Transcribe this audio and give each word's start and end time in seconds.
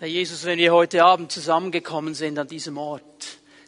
Herr 0.00 0.06
Jesus, 0.06 0.44
wenn 0.44 0.60
wir 0.60 0.72
heute 0.72 1.02
Abend 1.02 1.32
zusammengekommen 1.32 2.14
sind 2.14 2.38
an 2.38 2.46
diesem 2.46 2.78
Ort, 2.78 3.02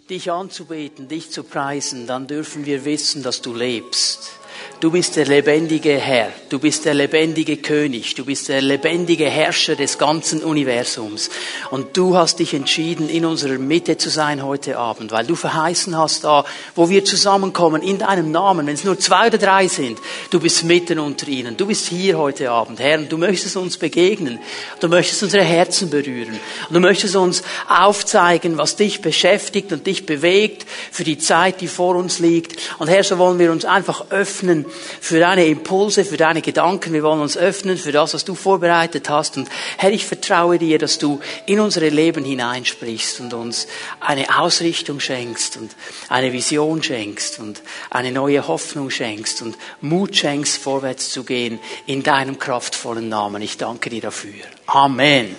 dich 0.08 0.30
anzubeten, 0.30 1.08
dich 1.08 1.32
zu 1.32 1.42
preisen, 1.42 2.06
dann 2.06 2.28
dürfen 2.28 2.66
wir 2.66 2.84
wissen, 2.84 3.24
dass 3.24 3.42
du 3.42 3.52
lebst. 3.52 4.39
Du 4.80 4.90
bist 4.90 5.16
der 5.16 5.26
lebendige 5.26 5.98
Herr, 5.98 6.32
du 6.48 6.58
bist 6.58 6.86
der 6.86 6.94
lebendige 6.94 7.58
König, 7.58 8.14
du 8.14 8.24
bist 8.24 8.48
der 8.48 8.62
lebendige 8.62 9.26
Herrscher 9.26 9.76
des 9.76 9.98
ganzen 9.98 10.42
Universums. 10.42 11.28
Und 11.70 11.98
du 11.98 12.16
hast 12.16 12.38
dich 12.38 12.54
entschieden, 12.54 13.10
in 13.10 13.26
unserer 13.26 13.58
Mitte 13.58 13.98
zu 13.98 14.08
sein 14.08 14.42
heute 14.42 14.78
Abend, 14.78 15.12
weil 15.12 15.26
du 15.26 15.34
verheißen 15.34 15.98
hast 15.98 16.24
da, 16.24 16.46
wo 16.74 16.88
wir 16.88 17.04
zusammenkommen, 17.04 17.82
in 17.82 17.98
deinem 17.98 18.32
Namen, 18.32 18.66
wenn 18.66 18.72
es 18.72 18.84
nur 18.84 18.98
zwei 18.98 19.26
oder 19.26 19.36
drei 19.36 19.68
sind, 19.68 19.98
du 20.30 20.40
bist 20.40 20.64
mitten 20.64 20.98
unter 20.98 21.28
ihnen. 21.28 21.58
Du 21.58 21.66
bist 21.66 21.86
hier 21.88 22.16
heute 22.16 22.50
Abend, 22.50 22.80
Herr, 22.80 23.00
und 23.00 23.12
du 23.12 23.18
möchtest 23.18 23.58
uns 23.58 23.76
begegnen. 23.76 24.38
Du 24.80 24.88
möchtest 24.88 25.22
unsere 25.22 25.44
Herzen 25.44 25.90
berühren. 25.90 26.40
Und 26.68 26.74
du 26.74 26.80
möchtest 26.80 27.16
uns 27.16 27.42
aufzeigen, 27.68 28.56
was 28.56 28.76
dich 28.76 29.02
beschäftigt 29.02 29.74
und 29.74 29.86
dich 29.86 30.06
bewegt 30.06 30.64
für 30.90 31.04
die 31.04 31.18
Zeit, 31.18 31.60
die 31.60 31.68
vor 31.68 31.96
uns 31.96 32.18
liegt. 32.18 32.56
Und 32.78 32.88
Herr, 32.88 33.04
so 33.04 33.18
wollen 33.18 33.38
wir 33.38 33.52
uns 33.52 33.66
einfach 33.66 34.10
öffnen 34.10 34.64
für 35.00 35.20
deine 35.20 35.46
Impulse, 35.46 36.04
für 36.04 36.16
deine 36.16 36.42
Gedanken. 36.42 36.92
Wir 36.92 37.02
wollen 37.02 37.20
uns 37.20 37.36
öffnen 37.36 37.76
für 37.76 37.92
das, 37.92 38.14
was 38.14 38.24
du 38.24 38.34
vorbereitet 38.34 39.08
hast. 39.08 39.36
Und 39.36 39.48
Herr, 39.76 39.92
ich 39.92 40.06
vertraue 40.06 40.58
dir, 40.58 40.78
dass 40.78 40.98
du 40.98 41.20
in 41.46 41.60
unsere 41.60 41.88
Leben 41.88 42.24
hineinsprichst 42.24 43.20
und 43.20 43.34
uns 43.34 43.66
eine 44.00 44.38
Ausrichtung 44.38 45.00
schenkst 45.00 45.56
und 45.56 45.74
eine 46.08 46.32
Vision 46.32 46.82
schenkst 46.82 47.38
und 47.38 47.62
eine 47.90 48.12
neue 48.12 48.46
Hoffnung 48.46 48.90
schenkst 48.90 49.42
und 49.42 49.56
Mut 49.80 50.16
schenkst, 50.16 50.58
vorwärts 50.58 51.10
zu 51.10 51.24
gehen 51.24 51.58
in 51.86 52.02
deinem 52.02 52.38
kraftvollen 52.38 53.08
Namen. 53.08 53.42
Ich 53.42 53.56
danke 53.56 53.90
dir 53.90 54.02
dafür. 54.02 54.44
Amen. 54.66 55.34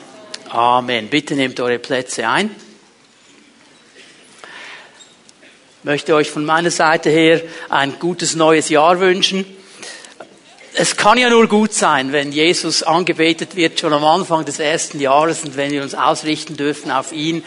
Amen. 0.50 1.08
Bitte 1.08 1.36
nehmt 1.36 1.59
eure 1.59 1.80
Plätze 1.80 2.27
ein 2.27 2.52
möchte 5.84 6.16
euch 6.16 6.30
von 6.30 6.46
meiner 6.46 6.72
Seite 6.72 7.10
her 7.10 7.42
ein 7.70 7.98
gutes 8.00 8.36
neues 8.36 8.70
Jahr 8.70 9.00
wünschen. 9.00 9.46
Es 10.74 10.96
kann 10.96 11.18
ja 11.18 11.30
nur 11.30 11.48
gut 11.48 11.74
sein, 11.74 12.14
wenn 12.14 12.32
Jesus 12.32 12.82
angebetet 12.82 13.56
wird 13.56 13.80
schon 13.80 13.92
am 13.92 14.06
Anfang 14.06 14.46
des 14.46 14.59
ersten 14.59 15.00
Jahres 15.00 15.44
und 15.44 15.58
wenn 15.58 15.72
wir 15.72 15.84
uns 15.84 15.96
ausrichten 15.96 16.56
dürfen 16.56 16.92
auf 16.92 17.12
ihn. 17.12 17.44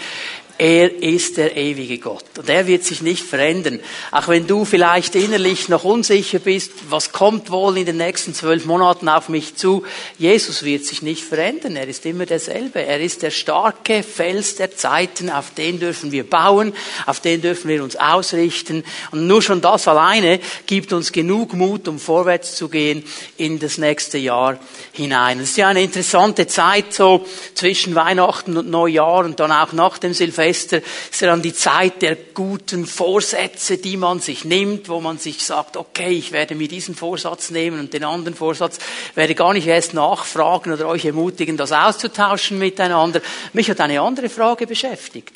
Er 0.57 1.03
ist 1.03 1.37
der 1.37 1.57
ewige 1.57 1.99
Gott 1.99 2.25
und 2.39 2.49
er 2.49 2.69
wird 2.69 2.85
sich 2.85 3.03
nicht 3.03 3.25
verändern. 3.25 3.81
Auch 4.13 4.29
wenn 4.29 4.47
du 4.47 4.65
vielleicht 4.65 5.17
innerlich 5.17 5.69
noch 5.69 5.83
unsicher 5.83 6.39
bist, 6.39 6.71
was 6.91 7.11
kommt 7.11 7.51
wohl 7.51 7.77
in 7.77 7.87
den 7.87 7.97
nächsten 7.97 8.35
zwölf 8.35 8.65
Monaten 8.65 9.09
auf 9.09 9.29
mich 9.29 9.57
zu, 9.57 9.83
Jesus 10.17 10.63
wird 10.63 10.85
sich 10.85 11.03
nicht 11.03 11.25
verändern. 11.25 11.75
Er 11.75 11.89
ist 11.89 12.07
immer 12.07 12.25
derselbe. 12.25 12.85
Er 12.85 13.01
ist 13.01 13.23
der 13.23 13.33
starke 13.33 14.05
Fels 14.05 14.55
der 14.55 14.77
Zeiten, 14.77 15.29
auf 15.29 15.51
den 15.51 15.81
dürfen 15.81 16.13
wir 16.13 16.23
bauen, 16.23 16.73
auf 17.07 17.19
den 17.19 17.43
dürfen 17.43 17.69
wir 17.69 17.83
uns 17.83 17.97
ausrichten. 17.97 18.85
Und 19.11 19.27
nur 19.27 19.43
schon 19.43 19.61
das 19.61 19.89
alleine 19.89 20.39
gibt 20.67 20.93
uns 20.93 21.11
genug 21.11 21.55
Mut, 21.55 21.89
um 21.89 21.99
vorwärts 21.99 22.55
zu 22.55 22.69
gehen 22.69 23.03
in 23.39 23.59
das 23.59 23.77
nächste 23.79 24.19
Jahr 24.19 24.61
hinein. 24.93 25.41
Es 25.41 25.51
ist 25.51 25.57
ja 25.57 25.67
eine 25.67 25.83
interessante 25.83 26.47
Zeit 26.47 26.95
so 26.95 27.27
zwischen 27.55 27.97
Weihnachten 27.97 28.57
und 28.57 28.71
Neujahr 28.71 29.25
und 29.25 29.41
dann 29.41 29.51
auch 29.51 29.73
nach 29.73 29.99
dem 29.99 30.15
Silvester 30.15 30.44
Silvester 30.45 30.81
ist 31.11 31.21
ja 31.21 31.29
dann 31.29 31.43
die 31.43 31.55
Zeit 31.55 32.03
der 32.03 32.17
guten 32.17 32.87
Vorsätze, 32.87 33.79
die 33.79 33.97
man 33.97 34.21
sich 34.21 34.45
nimmt, 34.45 34.89
wo 34.89 35.01
man 35.01 35.19
sich 35.19 35.43
sagt, 35.43 35.77
okay, 35.77 36.11
ich 36.11 36.33
werde 36.33 36.55
mir 36.55 36.69
diesen 36.69 36.95
Vorsatz 36.95 37.51
nehmen 37.51 37.81
und 37.81 37.93
den 37.93 38.05
anderen 38.05 38.37
Vorsatz, 38.37 38.79
werde 39.15 39.35
gar 39.35 39.53
nicht 39.53 39.67
erst 39.67 39.95
nachfragen 39.95 40.73
oder 40.73 40.87
euch 40.87 41.05
ermutigen, 41.05 41.57
das 41.57 41.73
auszutauschen 41.73 42.59
miteinander. 42.59 43.21
Mich 43.53 43.71
hat 43.71 43.81
eine 43.81 44.01
andere 44.01 44.29
Frage 44.29 44.67
beschäftigt. 44.67 45.35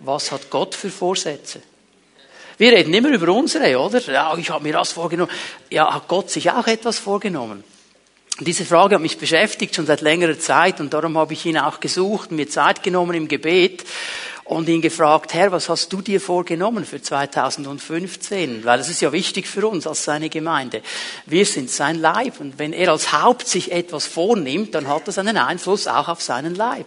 Was 0.00 0.30
hat 0.30 0.50
Gott 0.50 0.74
für 0.74 0.90
Vorsätze? 0.90 1.60
Wir 2.58 2.72
reden 2.72 2.92
immer 2.92 3.10
über 3.10 3.32
unsere, 3.32 3.78
oder? 3.78 4.00
Ja, 4.00 4.36
ich 4.36 4.50
habe 4.50 4.64
mir 4.64 4.72
das 4.72 4.92
vorgenommen. 4.92 5.30
Ja, 5.70 5.94
hat 5.94 6.08
Gott 6.08 6.30
sich 6.30 6.50
auch 6.50 6.66
etwas 6.66 6.98
vorgenommen? 6.98 7.64
Diese 8.40 8.64
Frage 8.64 8.94
hat 8.94 9.02
mich 9.02 9.18
beschäftigt 9.18 9.74
schon 9.74 9.86
seit 9.86 10.00
längerer 10.00 10.38
Zeit 10.38 10.78
und 10.78 10.94
darum 10.94 11.18
habe 11.18 11.32
ich 11.32 11.44
ihn 11.44 11.58
auch 11.58 11.80
gesucht, 11.80 12.30
mir 12.30 12.48
Zeit 12.48 12.84
genommen 12.84 13.14
im 13.14 13.26
Gebet 13.26 13.84
und 14.44 14.68
ihn 14.68 14.80
gefragt, 14.80 15.34
Herr, 15.34 15.50
was 15.50 15.68
hast 15.68 15.92
du 15.92 16.02
dir 16.02 16.20
vorgenommen 16.20 16.84
für 16.84 17.02
2015? 17.02 18.64
Weil 18.64 18.78
das 18.78 18.88
ist 18.88 19.00
ja 19.00 19.10
wichtig 19.10 19.48
für 19.48 19.66
uns 19.66 19.88
als 19.88 20.04
seine 20.04 20.28
Gemeinde. 20.28 20.82
Wir 21.26 21.44
sind 21.44 21.68
sein 21.68 21.98
Leib 21.98 22.38
und 22.38 22.60
wenn 22.60 22.72
er 22.72 22.92
als 22.92 23.12
Haupt 23.12 23.48
sich 23.48 23.72
etwas 23.72 24.06
vornimmt, 24.06 24.72
dann 24.72 24.86
hat 24.86 25.08
das 25.08 25.18
einen 25.18 25.36
Einfluss 25.36 25.88
auch 25.88 26.06
auf 26.06 26.22
seinen 26.22 26.54
Leib. 26.54 26.86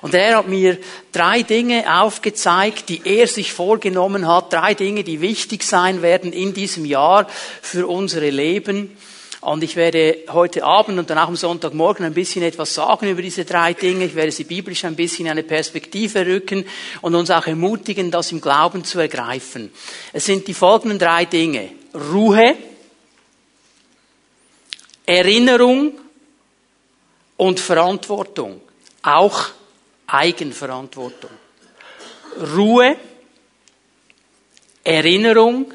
Und 0.00 0.14
er 0.14 0.38
hat 0.38 0.48
mir 0.48 0.78
drei 1.12 1.44
Dinge 1.44 2.02
aufgezeigt, 2.02 2.88
die 2.88 3.02
er 3.04 3.28
sich 3.28 3.52
vorgenommen 3.52 4.26
hat, 4.26 4.52
drei 4.52 4.74
Dinge, 4.74 5.04
die 5.04 5.20
wichtig 5.20 5.62
sein 5.62 6.02
werden 6.02 6.32
in 6.32 6.54
diesem 6.54 6.84
Jahr 6.84 7.28
für 7.62 7.86
unsere 7.86 8.30
Leben. 8.30 8.96
Und 9.42 9.64
ich 9.64 9.74
werde 9.74 10.18
heute 10.28 10.62
Abend 10.62 11.00
und 11.00 11.10
dann 11.10 11.18
auch 11.18 11.26
am 11.26 11.34
Sonntagmorgen 11.34 12.06
ein 12.06 12.14
bisschen 12.14 12.44
etwas 12.44 12.74
sagen 12.74 13.08
über 13.08 13.22
diese 13.22 13.44
drei 13.44 13.74
Dinge. 13.74 14.04
Ich 14.04 14.14
werde 14.14 14.30
sie 14.30 14.44
biblisch 14.44 14.84
ein 14.84 14.94
bisschen 14.94 15.26
in 15.26 15.32
eine 15.32 15.42
Perspektive 15.42 16.24
rücken 16.24 16.64
und 17.00 17.16
uns 17.16 17.28
auch 17.28 17.48
ermutigen, 17.48 18.12
das 18.12 18.30
im 18.30 18.40
Glauben 18.40 18.84
zu 18.84 19.00
ergreifen. 19.00 19.72
Es 20.12 20.26
sind 20.26 20.46
die 20.46 20.54
folgenden 20.54 21.00
drei 21.00 21.24
Dinge. 21.24 21.72
Ruhe, 21.92 22.56
Erinnerung 25.04 25.98
und 27.36 27.58
Verantwortung. 27.58 28.60
Auch 29.02 29.48
Eigenverantwortung. 30.06 31.30
Ruhe, 32.54 32.96
Erinnerung, 34.84 35.74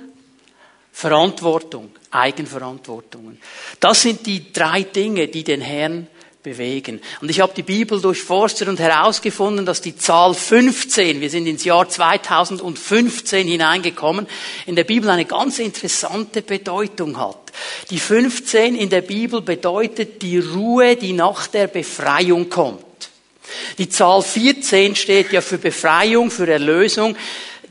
Verantwortung. 0.94 1.92
Eigenverantwortungen. 2.18 3.40
Das 3.80 4.02
sind 4.02 4.26
die 4.26 4.52
drei 4.52 4.84
Dinge, 4.84 5.28
die 5.28 5.44
den 5.44 5.62
Herrn 5.62 6.08
bewegen. 6.48 7.02
Und 7.20 7.30
ich 7.30 7.42
habe 7.42 7.54
die 7.56 7.64
Bibel 7.64 8.00
durchforstet 8.00 8.70
und 8.70 8.80
herausgefunden, 8.80 9.66
dass 9.66 9.82
die 9.82 9.98
Zahl 9.98 10.34
15, 10.34 11.20
wir 11.20 11.30
sind 11.30 11.46
ins 11.46 11.66
Jahr 11.66 11.90
2015 11.90 13.48
hineingekommen, 13.48 14.28
in 14.66 14.76
der 14.76 14.86
Bibel 14.86 15.10
eine 15.10 15.26
ganz 15.26 15.60
interessante 15.60 16.42
Bedeutung 16.42 17.18
hat. 17.18 17.52
Die 17.90 18.00
15 18.00 18.76
in 18.76 18.90
der 18.90 19.02
Bibel 19.02 19.42
bedeutet 19.42 20.22
die 20.22 20.38
Ruhe, 20.38 20.96
die 20.96 21.14
nach 21.14 21.48
der 21.48 21.68
Befreiung 21.68 22.50
kommt. 22.50 22.86
Die 23.78 23.90
Zahl 23.90 24.22
14 24.22 24.96
steht 24.96 25.32
ja 25.32 25.42
für 25.42 25.58
Befreiung, 25.58 26.32
für 26.32 26.50
Erlösung. 26.50 27.16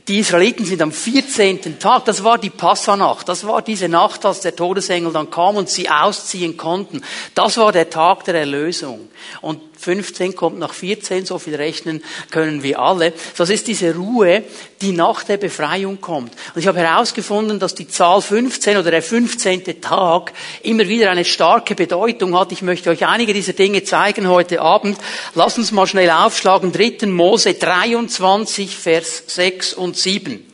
Die 0.09 0.21
Israeliten 0.21 0.65
sind 0.65 0.83
am 0.83 0.93
14. 0.93 1.81
Tag, 1.81 2.05
das 2.05 2.23
war 2.23 2.39
die 2.39 2.51
Passanacht, 2.51 3.29
das 3.29 3.45
war 3.45 3.61
diese 3.61 3.89
Nacht, 3.89 4.25
als 4.25 4.41
der 4.41 4.55
Todesengel 4.55 5.13
dann 5.13 5.31
kam 5.31 5.57
und 5.57 5.69
sie 5.69 5.91
ausziehen 5.91 6.57
konnten. 6.57 7.03
Das 7.35 7.57
war 7.57 7.73
der 7.73 7.91
Tag 7.91 8.23
der 8.23 8.37
Erlösung. 8.37 9.09
Und 9.41 9.66
15 9.79 10.35
kommt 10.35 10.59
nach 10.59 10.73
14, 10.73 11.27
so 11.27 11.39
viel 11.39 11.55
rechnen 11.55 12.03
können 12.31 12.63
wir 12.63 12.79
alle. 12.79 13.13
Das 13.37 13.51
ist 13.51 13.69
diese 13.69 13.95
Ruhe, 13.95 14.43
die 14.81 14.93
nach 14.93 15.25
der 15.25 15.37
Befreiung 15.37 16.01
kommt. 16.01 16.33
Und 16.55 16.61
ich 16.61 16.67
habe 16.67 16.81
herausgefunden, 16.81 17.59
dass 17.59 17.75
die 17.75 17.89
Zahl 17.89 18.21
15 18.21 18.79
oder 18.79 18.91
der 18.91 19.03
15. 19.03 19.81
Tag 19.81 20.33
immer 20.63 20.89
wieder 20.89 21.11
eine 21.11 21.25
starke 21.25 21.75
Bedeutung 21.75 22.39
hat. 22.39 22.53
Ich 22.53 22.63
möchte 22.63 22.91
euch 22.91 23.07
einige 23.07 23.33
dieser 23.33 23.53
Dinge 23.53 23.85
zeigen 23.85 24.29
heute 24.29 24.61
Abend. 24.61 24.99
Lass 25.35 25.59
uns 25.59 25.73
mal 25.73 25.87
schnell 25.87 26.11
aufschlagen. 26.11 26.73
3. 26.73 27.07
Mose 27.07 27.55
23, 27.55 28.77
Vers 28.77 29.25
6 29.27 29.75
und 29.75 29.97
7. 29.97 30.45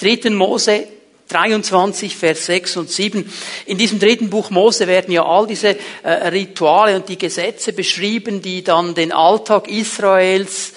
3. 0.00 0.30
Mose 0.30 0.86
23, 1.28 2.16
Vers 2.16 2.46
6 2.46 2.76
und 2.76 2.90
7. 2.90 3.30
In 3.66 3.78
diesem 3.78 3.98
dritten 3.98 4.30
Buch 4.30 4.50
Mose 4.50 4.86
werden 4.86 5.12
ja 5.12 5.24
all 5.24 5.46
diese 5.46 5.76
äh, 6.02 6.10
Rituale 6.28 6.96
und 6.96 7.08
die 7.08 7.18
Gesetze 7.18 7.72
beschrieben, 7.72 8.42
die 8.42 8.62
dann 8.62 8.94
den 8.94 9.12
Alltag 9.12 9.68
Israels 9.68 10.72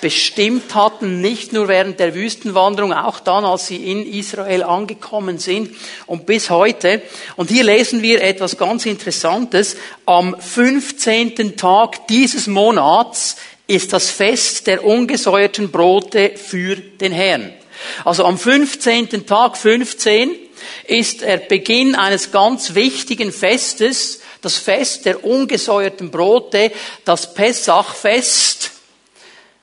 bestimmt 0.00 0.74
hatten, 0.74 1.20
nicht 1.20 1.52
nur 1.52 1.68
während 1.68 1.98
der 1.98 2.14
Wüstenwanderung, 2.14 2.92
auch 2.92 3.20
dann, 3.20 3.44
als 3.44 3.66
sie 3.66 3.90
in 3.90 4.06
Israel 4.06 4.62
angekommen 4.62 5.38
sind 5.38 5.74
und 6.06 6.26
bis 6.26 6.50
heute. 6.50 7.02
Und 7.36 7.50
hier 7.50 7.64
lesen 7.64 8.02
wir 8.02 8.22
etwas 8.22 8.56
ganz 8.56 8.86
Interessantes. 8.86 9.76
Am 10.06 10.36
15. 10.38 11.56
Tag 11.56 12.06
dieses 12.08 12.46
Monats 12.46 13.36
ist 13.66 13.92
das 13.92 14.10
Fest 14.10 14.66
der 14.66 14.84
ungesäuerten 14.84 15.70
Brote 15.70 16.32
für 16.36 16.76
den 16.76 17.12
Herrn. 17.12 17.52
Also 18.04 18.24
am 18.24 18.38
15. 18.38 19.26
Tag 19.26 19.56
15 19.56 20.34
ist 20.86 21.22
der 21.22 21.38
Beginn 21.38 21.94
eines 21.94 22.32
ganz 22.32 22.74
wichtigen 22.74 23.32
Festes, 23.32 24.20
das 24.40 24.56
Fest 24.56 25.04
der 25.04 25.24
ungesäuerten 25.24 26.10
Brote, 26.10 26.72
das 27.04 27.34
Pessachfest. 27.34 28.72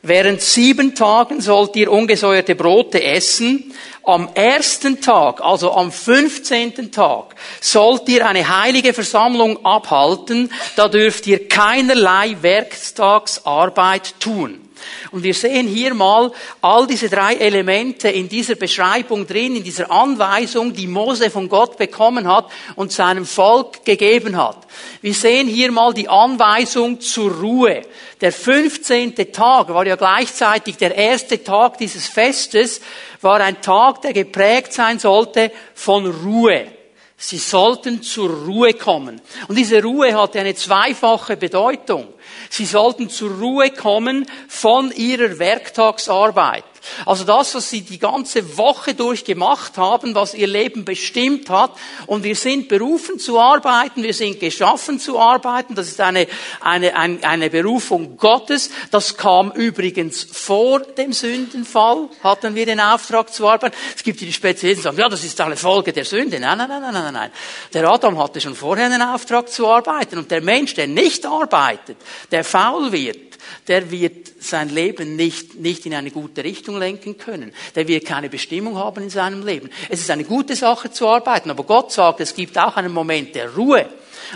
Während 0.08 0.40
sieben 0.40 0.94
Tagen 0.94 1.42
sollt 1.42 1.76
ihr 1.76 1.92
ungesäuerte 1.92 2.54
Brote 2.54 3.04
essen. 3.04 3.74
Am 4.04 4.30
ersten 4.36 5.02
Tag, 5.02 5.42
also 5.42 5.72
am 5.72 5.92
15. 5.92 6.92
Tag, 6.92 7.34
sollt 7.60 8.08
ihr 8.08 8.28
eine 8.28 8.48
heilige 8.48 8.94
Versammlung 8.94 9.66
abhalten. 9.66 10.52
Da 10.76 10.90
dürft 10.90 11.26
ihr 11.26 11.48
keinerlei 11.48 12.38
Werktagsarbeit 12.42 14.14
tun. 14.20 14.65
Und 15.12 15.24
wir 15.24 15.34
sehen 15.34 15.68
hier 15.68 15.94
mal 15.94 16.32
all 16.62 16.88
diese 16.88 17.10
drei 17.10 17.36
Elemente 17.36 18.10
in 18.10 18.30
dieser 18.30 18.56
Beschreibung 18.56 19.26
drin, 19.26 19.56
in 19.56 19.64
dieser 19.64 19.92
Anweisung, 19.92 20.74
die 20.74 20.88
Mose 20.88 21.30
von 21.30 21.50
Gott 21.50 21.78
bekommen 21.78 22.28
hat 22.28 22.50
und 22.76 22.92
seinem 22.92 23.26
Volk 23.26 23.86
gegeben 23.86 24.38
hat. 24.38 24.58
Wir 25.02 25.14
sehen 25.14 25.48
hier 25.48 25.72
mal 25.72 25.94
die 25.94 26.10
Anweisung 26.10 27.00
zur 27.00 27.32
Ruhe. 27.32 27.82
Der 28.22 28.32
15. 28.32 29.16
Tag 29.32 29.70
war 29.70 29.86
ja 29.86 29.96
gleichzeitig 29.96 30.78
der 30.78 30.96
erste 30.96 31.44
Tag 31.44 31.78
dieses 31.78 32.08
Festes, 32.08 32.82
war 33.22 33.40
ein 33.42 33.62
Tag, 33.62 34.02
der 34.02 34.14
geprägt 34.14 34.74
sein 34.74 35.00
sollte 35.00 35.52
von 35.74 36.06
Ruhe. 36.06 36.75
Sie 37.18 37.38
sollten 37.38 38.02
zur 38.04 38.30
Ruhe 38.30 38.74
kommen. 38.74 39.22
Und 39.48 39.58
diese 39.58 39.82
Ruhe 39.82 40.14
hatte 40.14 40.40
eine 40.40 40.54
zweifache 40.54 41.38
Bedeutung. 41.38 42.08
Sie 42.50 42.66
sollten 42.66 43.10
zur 43.10 43.32
Ruhe 43.32 43.72
kommen 43.72 44.26
von 44.48 44.92
ihrer 44.92 45.40
Werktagsarbeit. 45.40 46.66
Also 47.06 47.24
das, 47.24 47.56
was 47.56 47.70
sie 47.70 47.82
die 47.82 48.00
ganze 48.00 48.58
Woche 48.58 48.94
durchgemacht 48.94 49.78
haben, 49.78 50.16
was 50.16 50.34
ihr 50.34 50.48
Leben 50.48 50.86
bestimmt 50.86 51.50
hat. 51.50 51.72
Und 52.08 52.24
wir 52.24 52.36
sind 52.36 52.68
berufen 52.68 53.20
zu 53.20 53.40
arbeiten, 53.40 54.04
wir 54.04 54.14
sind 54.14 54.40
geschaffen 54.40 55.00
zu 55.00 55.20
arbeiten. 55.20 55.76
Das 55.76 55.88
ist 55.88 56.00
eine, 56.02 56.28
eine, 56.62 56.96
eine, 56.96 57.24
eine 57.24 57.50
Berufung 57.50 58.18
Gottes. 58.18 58.70
Das 58.92 59.18
kam 59.18 59.52
übrigens 59.52 60.24
vor 60.24 60.80
dem 60.80 61.14
Sündenfall, 61.14 62.10
hatten 62.24 62.56
wir 62.56 62.66
den 62.66 62.80
Auftrag 62.80 63.34
zu 63.34 63.48
arbeiten. 63.48 63.76
Es 63.96 64.04
gibt 64.04 64.22
die 64.22 64.32
Spezialisten, 64.32 64.82
die 64.82 64.84
sagen, 64.84 64.98
ja, 64.98 65.10
das 65.10 65.24
ist 65.24 65.40
eine 65.42 65.58
Folge 65.58 65.94
der 65.94 66.06
Sünde. 66.06 66.40
Nein, 66.40 66.58
nein, 66.58 66.70
nein, 66.70 66.82
nein, 66.82 66.94
nein, 66.94 67.14
nein. 67.14 67.32
Der 67.74 67.90
Adam 67.90 68.18
hatte 68.18 68.42
schon 68.42 68.56
vorher 68.56 68.86
einen 68.86 69.02
Auftrag 69.02 69.50
zu 69.50 69.68
arbeiten. 69.68 70.18
Und 70.18 70.32
der 70.32 70.42
Mensch, 70.42 70.74
der 70.74 70.88
nicht 70.88 71.26
arbeitet, 71.26 71.98
der 72.32 72.44
faul 72.44 72.92
wird, 72.92 73.35
der 73.68 73.92
wird 73.92 74.32
sein 74.40 74.70
Leben 74.70 75.16
nicht, 75.16 75.56
nicht 75.56 75.86
in 75.86 75.94
eine 75.94 76.12
gute 76.12 76.44
Richtung 76.44 76.78
lenken 76.78 77.18
können. 77.18 77.52
Der 77.76 77.88
wird 77.88 78.06
keine 78.06 78.30
Bestimmung 78.30 78.78
haben 78.78 79.04
in 79.04 79.10
seinem 79.10 79.46
Leben. 79.46 79.70
Es 79.90 80.02
ist 80.02 80.12
eine 80.12 80.24
gute 80.24 80.56
Sache 80.56 80.92
zu 80.92 81.08
arbeiten, 81.08 81.50
aber 81.50 81.64
Gott 81.64 81.92
sagt, 81.92 82.20
es 82.20 82.36
gibt 82.36 82.58
auch 82.58 82.78
einen 82.78 82.94
Moment 82.94 83.36
der 83.36 83.56
Ruhe. 83.56 83.88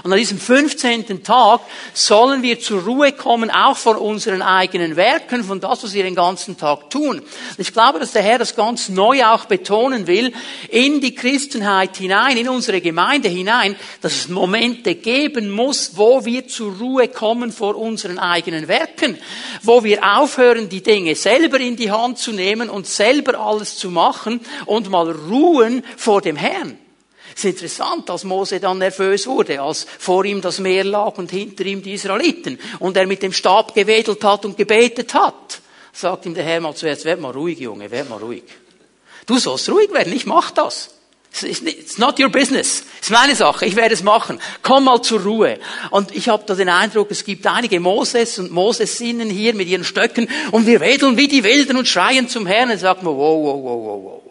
Und 0.03 0.11
an 0.11 0.17
diesem 0.17 0.39
15. 0.39 1.23
Tag 1.23 1.61
sollen 1.93 2.41
wir 2.41 2.59
zur 2.59 2.83
Ruhe 2.83 3.11
kommen, 3.11 3.51
auch 3.51 3.77
von 3.77 3.97
unseren 3.97 4.41
eigenen 4.41 4.95
Werken, 4.95 5.43
von 5.43 5.59
das, 5.59 5.83
was 5.83 5.93
wir 5.93 6.03
den 6.03 6.15
ganzen 6.15 6.57
Tag 6.57 6.89
tun. 6.89 7.21
Ich 7.57 7.73
glaube, 7.73 7.99
dass 7.99 8.11
der 8.11 8.21
Herr 8.21 8.39
das 8.39 8.55
ganz 8.55 8.89
neu 8.89 9.25
auch 9.25 9.45
betonen 9.45 10.07
will, 10.07 10.33
in 10.69 11.01
die 11.01 11.15
Christenheit 11.15 11.97
hinein, 11.97 12.37
in 12.37 12.49
unsere 12.49 12.81
Gemeinde 12.81 13.29
hinein, 13.29 13.75
dass 14.01 14.15
es 14.15 14.27
Momente 14.29 14.95
geben 14.95 15.49
muss, 15.49 15.91
wo 15.95 16.25
wir 16.25 16.47
zur 16.47 16.77
Ruhe 16.77 17.07
kommen 17.07 17.51
vor 17.51 17.75
unseren 17.75 18.19
eigenen 18.19 18.67
Werken, 18.67 19.17
wo 19.63 19.83
wir 19.83 20.03
aufhören, 20.17 20.69
die 20.69 20.83
Dinge 20.83 21.15
selber 21.15 21.59
in 21.59 21.75
die 21.75 21.91
Hand 21.91 22.17
zu 22.17 22.31
nehmen 22.31 22.69
und 22.69 22.87
selber 22.87 23.39
alles 23.39 23.77
zu 23.77 23.89
machen 23.89 24.39
und 24.65 24.89
mal 24.89 25.11
ruhen 25.11 25.83
vor 25.97 26.21
dem 26.21 26.35
Herrn. 26.35 26.77
Es 27.39 27.45
ist 27.45 27.51
interessant, 27.51 28.09
als 28.09 28.25
Mose 28.25 28.59
dann 28.59 28.79
nervös 28.79 29.25
wurde, 29.25 29.61
als 29.61 29.87
vor 29.97 30.25
ihm 30.25 30.41
das 30.41 30.59
Meer 30.59 30.83
lag 30.83 31.17
und 31.17 31.31
hinter 31.31 31.65
ihm 31.65 31.81
die 31.81 31.93
Israeliten 31.93 32.59
und 32.79 32.97
er 32.97 33.07
mit 33.07 33.23
dem 33.23 33.31
Stab 33.31 33.73
gewedelt 33.73 34.21
hat 34.25 34.43
und 34.43 34.57
gebetet 34.57 35.13
hat, 35.13 35.61
sagt 35.93 36.25
ihm 36.25 36.33
der 36.33 36.43
Herr 36.43 36.59
mal 36.59 36.75
zuerst, 36.75 37.05
werd 37.05 37.21
mal 37.21 37.31
ruhig, 37.31 37.57
Junge, 37.57 37.89
werd 37.89 38.09
mal 38.09 38.17
ruhig. 38.17 38.43
Du 39.25 39.37
sollst 39.37 39.69
ruhig 39.69 39.89
werden, 39.93 40.11
ich 40.11 40.25
mach 40.25 40.51
das. 40.51 40.89
It's 41.41 41.97
not 41.97 42.19
your 42.19 42.27
business. 42.27 42.83
It's 42.97 43.09
meine 43.09 43.35
Sache. 43.35 43.65
Ich 43.65 43.77
werde 43.77 43.93
es 43.93 44.03
machen. 44.03 44.41
Komm 44.61 44.83
mal 44.83 45.01
zur 45.01 45.21
Ruhe. 45.21 45.59
Und 45.91 46.13
ich 46.13 46.27
habe 46.27 46.43
da 46.45 46.55
den 46.55 46.67
Eindruck, 46.67 47.09
es 47.09 47.23
gibt 47.23 47.47
einige 47.47 47.79
Moses 47.79 48.37
und 48.39 48.51
Mosesinnen 48.51 49.29
hier 49.29 49.53
mit 49.53 49.69
ihren 49.69 49.85
Stöcken 49.85 50.27
und 50.51 50.67
wir 50.67 50.81
wedeln 50.81 51.15
wie 51.15 51.29
die 51.29 51.45
Wilden 51.45 51.77
und 51.77 51.87
schreien 51.87 52.27
zum 52.27 52.45
Herrn 52.47 52.69
und 52.69 52.79
sagen, 52.79 53.05
wow, 53.05 53.15
wow, 53.15 53.63
wow, 53.63 53.63
wow, 53.63 54.03
wow. 54.03 54.28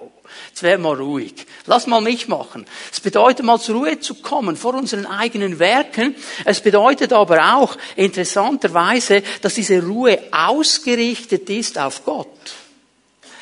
Jetzt 0.58 0.64
werd 0.64 0.80
mal 0.80 0.96
ruhig. 0.96 1.34
Lass 1.66 1.86
mal 1.86 2.00
mich 2.00 2.26
machen. 2.26 2.66
Es 2.90 2.98
bedeutet 2.98 3.46
mal 3.46 3.60
zur 3.60 3.76
Ruhe 3.76 4.00
zu 4.00 4.16
kommen 4.16 4.56
vor 4.56 4.74
unseren 4.74 5.06
eigenen 5.06 5.60
Werken. 5.60 6.16
Es 6.44 6.60
bedeutet 6.60 7.12
aber 7.12 7.54
auch 7.54 7.76
interessanterweise, 7.94 9.22
dass 9.40 9.54
diese 9.54 9.80
Ruhe 9.80 10.18
ausgerichtet 10.32 11.48
ist 11.48 11.78
auf 11.78 12.04
Gott. 12.04 12.26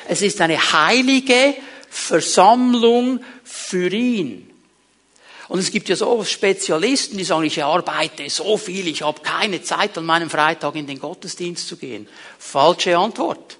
Es 0.07 0.21
ist 0.21 0.39
eine 0.41 0.59
heilige 0.59 1.55
Versammlung 1.89 3.19
für 3.43 3.91
ihn. 3.91 4.47
Und 5.47 5.57
es 5.57 5.71
gibt 5.71 5.89
ja 5.89 5.95
so 5.95 6.23
Spezialisten, 6.23 7.17
die 7.17 7.23
sagen, 7.23 7.45
ich 7.45 7.63
arbeite 7.63 8.29
so 8.29 8.57
viel, 8.57 8.87
ich 8.87 9.01
habe 9.01 9.21
keine 9.21 9.63
Zeit, 9.63 9.97
an 9.97 10.05
meinem 10.05 10.29
Freitag 10.29 10.75
in 10.75 10.85
den 10.85 10.99
Gottesdienst 10.99 11.67
zu 11.67 11.77
gehen. 11.77 12.07
Falsche 12.37 12.95
Antwort. 12.95 13.56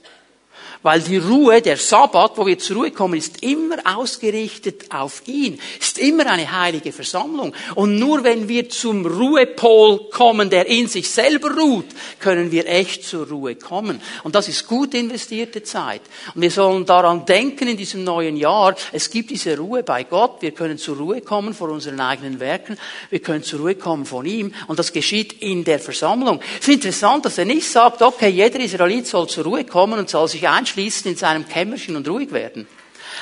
Weil 0.84 1.02
die 1.02 1.18
Ruhe, 1.18 1.62
der 1.62 1.78
Sabbat, 1.78 2.38
wo 2.38 2.46
wir 2.46 2.60
zur 2.60 2.78
Ruhe 2.78 2.92
kommen, 2.92 3.16
ist 3.16 3.44
immer 3.44 3.78
ausgerichtet 3.84 4.86
auf 4.92 5.24
ihn. 5.26 5.60
Ist 5.80 5.98
immer 5.98 6.28
eine 6.28 6.52
heilige 6.52 6.92
Versammlung. 6.92 7.54
Und 7.76 7.98
nur 7.98 8.24
wenn 8.24 8.48
wir 8.48 8.70
zum 8.70 9.06
Ruhepol 9.06 10.10
kommen, 10.10 10.50
der 10.50 10.68
in 10.68 10.88
sich 10.88 11.10
selber 11.10 11.56
ruht, 11.56 11.86
können 12.20 12.52
wir 12.52 12.68
echt 12.68 13.04
zur 13.04 13.28
Ruhe 13.28 13.56
kommen. 13.56 14.02
Und 14.24 14.36
das 14.36 14.48
ist 14.48 14.68
gut 14.68 14.94
investierte 14.94 15.64
Zeit. 15.64 16.02
Und 16.36 16.42
wir 16.42 16.52
sollen 16.52 16.86
daran 16.86 17.26
denken 17.26 17.68
in 17.68 17.78
diesem 17.78 18.04
neuen 18.04 18.38
Jahr, 18.38 18.76
es 18.92 19.10
gibt 19.10 19.32
diese 19.32 19.58
Ruhe 19.58 19.84
bei 19.84 20.04
Gott. 20.04 20.42
Wir 20.42 20.52
können 20.52 20.78
zur 20.78 20.98
Ruhe 20.98 21.22
kommen 21.22 21.54
vor 21.54 21.70
unseren 21.70 22.00
eigenen 22.00 22.40
Werken. 22.40 22.78
Wir 23.10 23.20
können 23.20 23.44
zur 23.44 23.62
Ruhe 23.62 23.76
kommen 23.76 24.06
von 24.06 24.26
ihm. 24.26 24.54
Und 24.68 24.80
das 24.80 24.94
geschieht 24.94 25.42
in 25.42 25.64
der 25.64 25.80
Versammlung. 25.80 26.40
Es 26.60 26.68
ist 26.68 26.76
interessant, 26.76 27.26
dass 27.26 27.38
er 27.38 27.46
nicht 27.46 27.68
sagt, 27.68 28.02
okay, 28.02 28.30
jeder 28.30 28.60
Israelit 28.60 29.08
soll 29.08 29.28
zur 29.28 29.46
Ruhe 29.46 29.64
kommen 29.64 30.00
und 30.00 30.10
soll 30.10 30.28
sich 30.28 30.48
einschließen 30.68 30.74
schließen 30.74 31.12
in 31.12 31.18
seinem 31.18 31.48
Kämmerchen 31.48 31.96
und 31.96 32.08
ruhig 32.08 32.32
werden. 32.32 32.68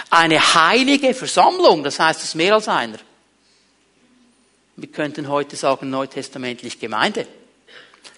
Eine 0.10 0.40
heilige 0.56 1.14
Versammlung, 1.14 1.84
das 1.84 2.00
heißt 2.00 2.24
es 2.24 2.36
mehr 2.36 2.56
als 2.56 2.68
einer. 2.68 2.98
Wir 4.76 4.90
könnten 4.90 5.30
heute 5.30 5.56
sagen, 5.56 5.90
neutestamentlich 5.90 6.80
Gemeinde. 6.80 7.28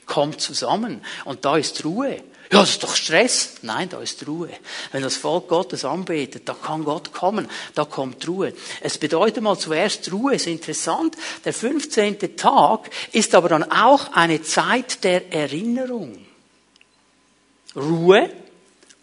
Kommt 0.05 0.41
zusammen 0.41 1.03
und 1.25 1.45
da 1.45 1.57
ist 1.57 1.83
Ruhe. 1.83 2.23
Ja, 2.49 2.61
das 2.61 2.71
ist 2.71 2.83
doch 2.83 2.95
Stress. 2.95 3.57
Nein, 3.61 3.89
da 3.89 3.99
ist 3.99 4.25
Ruhe. 4.25 4.49
Wenn 4.93 5.03
das 5.03 5.17
Volk 5.17 5.49
Gottes 5.49 5.83
anbetet, 5.83 6.47
da 6.47 6.53
kann 6.53 6.85
Gott 6.85 7.11
kommen, 7.11 7.49
da 7.75 7.83
kommt 7.83 8.25
Ruhe. 8.25 8.53
Es 8.79 8.97
bedeutet 8.97 9.43
mal 9.43 9.59
zuerst 9.59 10.09
Ruhe, 10.13 10.35
ist 10.35 10.47
interessant. 10.47 11.17
Der 11.43 11.53
15. 11.53 12.37
Tag 12.37 12.89
ist 13.11 13.35
aber 13.35 13.49
dann 13.49 13.69
auch 13.69 14.13
eine 14.13 14.41
Zeit 14.41 15.03
der 15.03 15.33
Erinnerung. 15.33 16.25
Ruhe, 17.75 18.31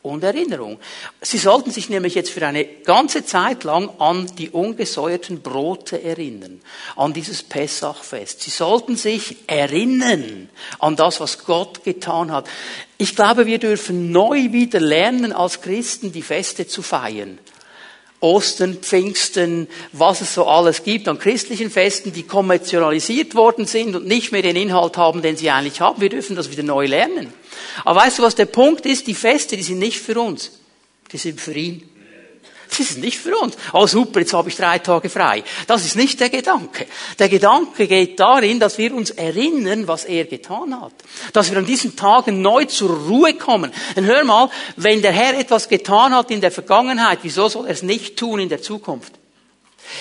und 0.04 0.22
Erinnerung. 0.22 0.78
Sie 1.22 1.38
sollten 1.38 1.70
sich 1.70 1.88
nämlich 1.88 2.14
jetzt 2.14 2.30
für 2.30 2.46
eine 2.46 2.64
ganze 2.64 3.24
Zeit 3.24 3.64
lang 3.64 3.88
an 3.98 4.26
die 4.36 4.50
ungesäuerten 4.50 5.40
Brote 5.40 6.02
erinnern, 6.02 6.60
an 6.94 7.14
dieses 7.14 7.42
Pessachfest. 7.42 8.42
Sie 8.42 8.50
sollten 8.50 8.96
sich 8.96 9.36
erinnern 9.46 10.50
an 10.78 10.94
das, 10.94 11.20
was 11.20 11.44
Gott 11.44 11.84
getan 11.84 12.30
hat. 12.30 12.46
Ich 12.98 13.16
glaube, 13.16 13.46
wir 13.46 13.58
dürfen 13.58 14.12
neu 14.12 14.52
wieder 14.52 14.78
lernen, 14.78 15.32
als 15.32 15.62
Christen 15.62 16.12
die 16.12 16.22
Feste 16.22 16.66
zu 16.66 16.82
feiern. 16.82 17.38
Ostern, 18.24 18.78
Pfingsten, 18.78 19.68
was 19.92 20.22
es 20.22 20.34
so 20.34 20.46
alles 20.46 20.82
gibt 20.82 21.06
an 21.08 21.18
christlichen 21.18 21.70
Festen, 21.70 22.12
die 22.12 22.22
kommerzialisiert 22.22 23.34
worden 23.34 23.66
sind 23.66 23.94
und 23.94 24.06
nicht 24.06 24.32
mehr 24.32 24.42
den 24.42 24.56
Inhalt 24.56 24.96
haben, 24.96 25.20
den 25.20 25.36
sie 25.36 25.50
eigentlich 25.50 25.80
haben. 25.80 26.00
Wir 26.00 26.08
dürfen 26.08 26.34
das 26.34 26.50
wieder 26.50 26.62
neu 26.62 26.86
lernen. 26.86 27.32
Aber 27.84 28.00
weißt 28.00 28.18
du, 28.18 28.22
was 28.22 28.34
der 28.34 28.46
Punkt 28.46 28.86
ist? 28.86 29.06
Die 29.06 29.14
Feste, 29.14 29.56
die 29.56 29.62
sind 29.62 29.78
nicht 29.78 30.00
für 30.00 30.18
uns. 30.18 30.52
Die 31.12 31.18
sind 31.18 31.40
für 31.40 31.52
ihn. 31.52 31.82
Die 32.78 32.82
sind 32.82 33.02
nicht 33.02 33.18
für 33.18 33.36
uns. 33.36 33.56
Oh 33.72 33.86
super, 33.86 34.20
jetzt 34.20 34.32
habe 34.32 34.48
ich 34.48 34.56
drei 34.56 34.78
Tage 34.78 35.08
frei. 35.08 35.44
Das 35.66 35.84
ist 35.84 35.96
nicht 35.96 36.20
der 36.20 36.30
Gedanke. 36.30 36.86
Der 37.18 37.28
Gedanke 37.28 37.86
geht 37.86 38.18
darin, 38.18 38.60
dass 38.60 38.78
wir 38.78 38.94
uns 38.94 39.10
erinnern, 39.10 39.86
was 39.88 40.04
er 40.04 40.24
getan 40.24 40.80
hat. 40.80 40.92
Dass 41.32 41.50
wir 41.50 41.58
an 41.58 41.66
diesen 41.66 41.96
Tagen 41.96 42.42
neu 42.42 42.64
zur 42.64 42.90
Ruhe 42.90 43.34
kommen. 43.34 43.72
Denn 43.96 44.06
hör 44.06 44.24
mal, 44.24 44.50
wenn 44.76 45.02
der 45.02 45.12
Herr 45.12 45.38
etwas 45.38 45.68
getan 45.68 46.14
hat 46.14 46.30
in 46.30 46.40
der 46.40 46.50
Vergangenheit, 46.50 47.20
wieso 47.22 47.48
soll 47.48 47.66
er 47.66 47.72
es 47.72 47.82
nicht 47.82 48.16
tun 48.16 48.40
in 48.40 48.48
der 48.48 48.62
Zukunft? 48.62 49.12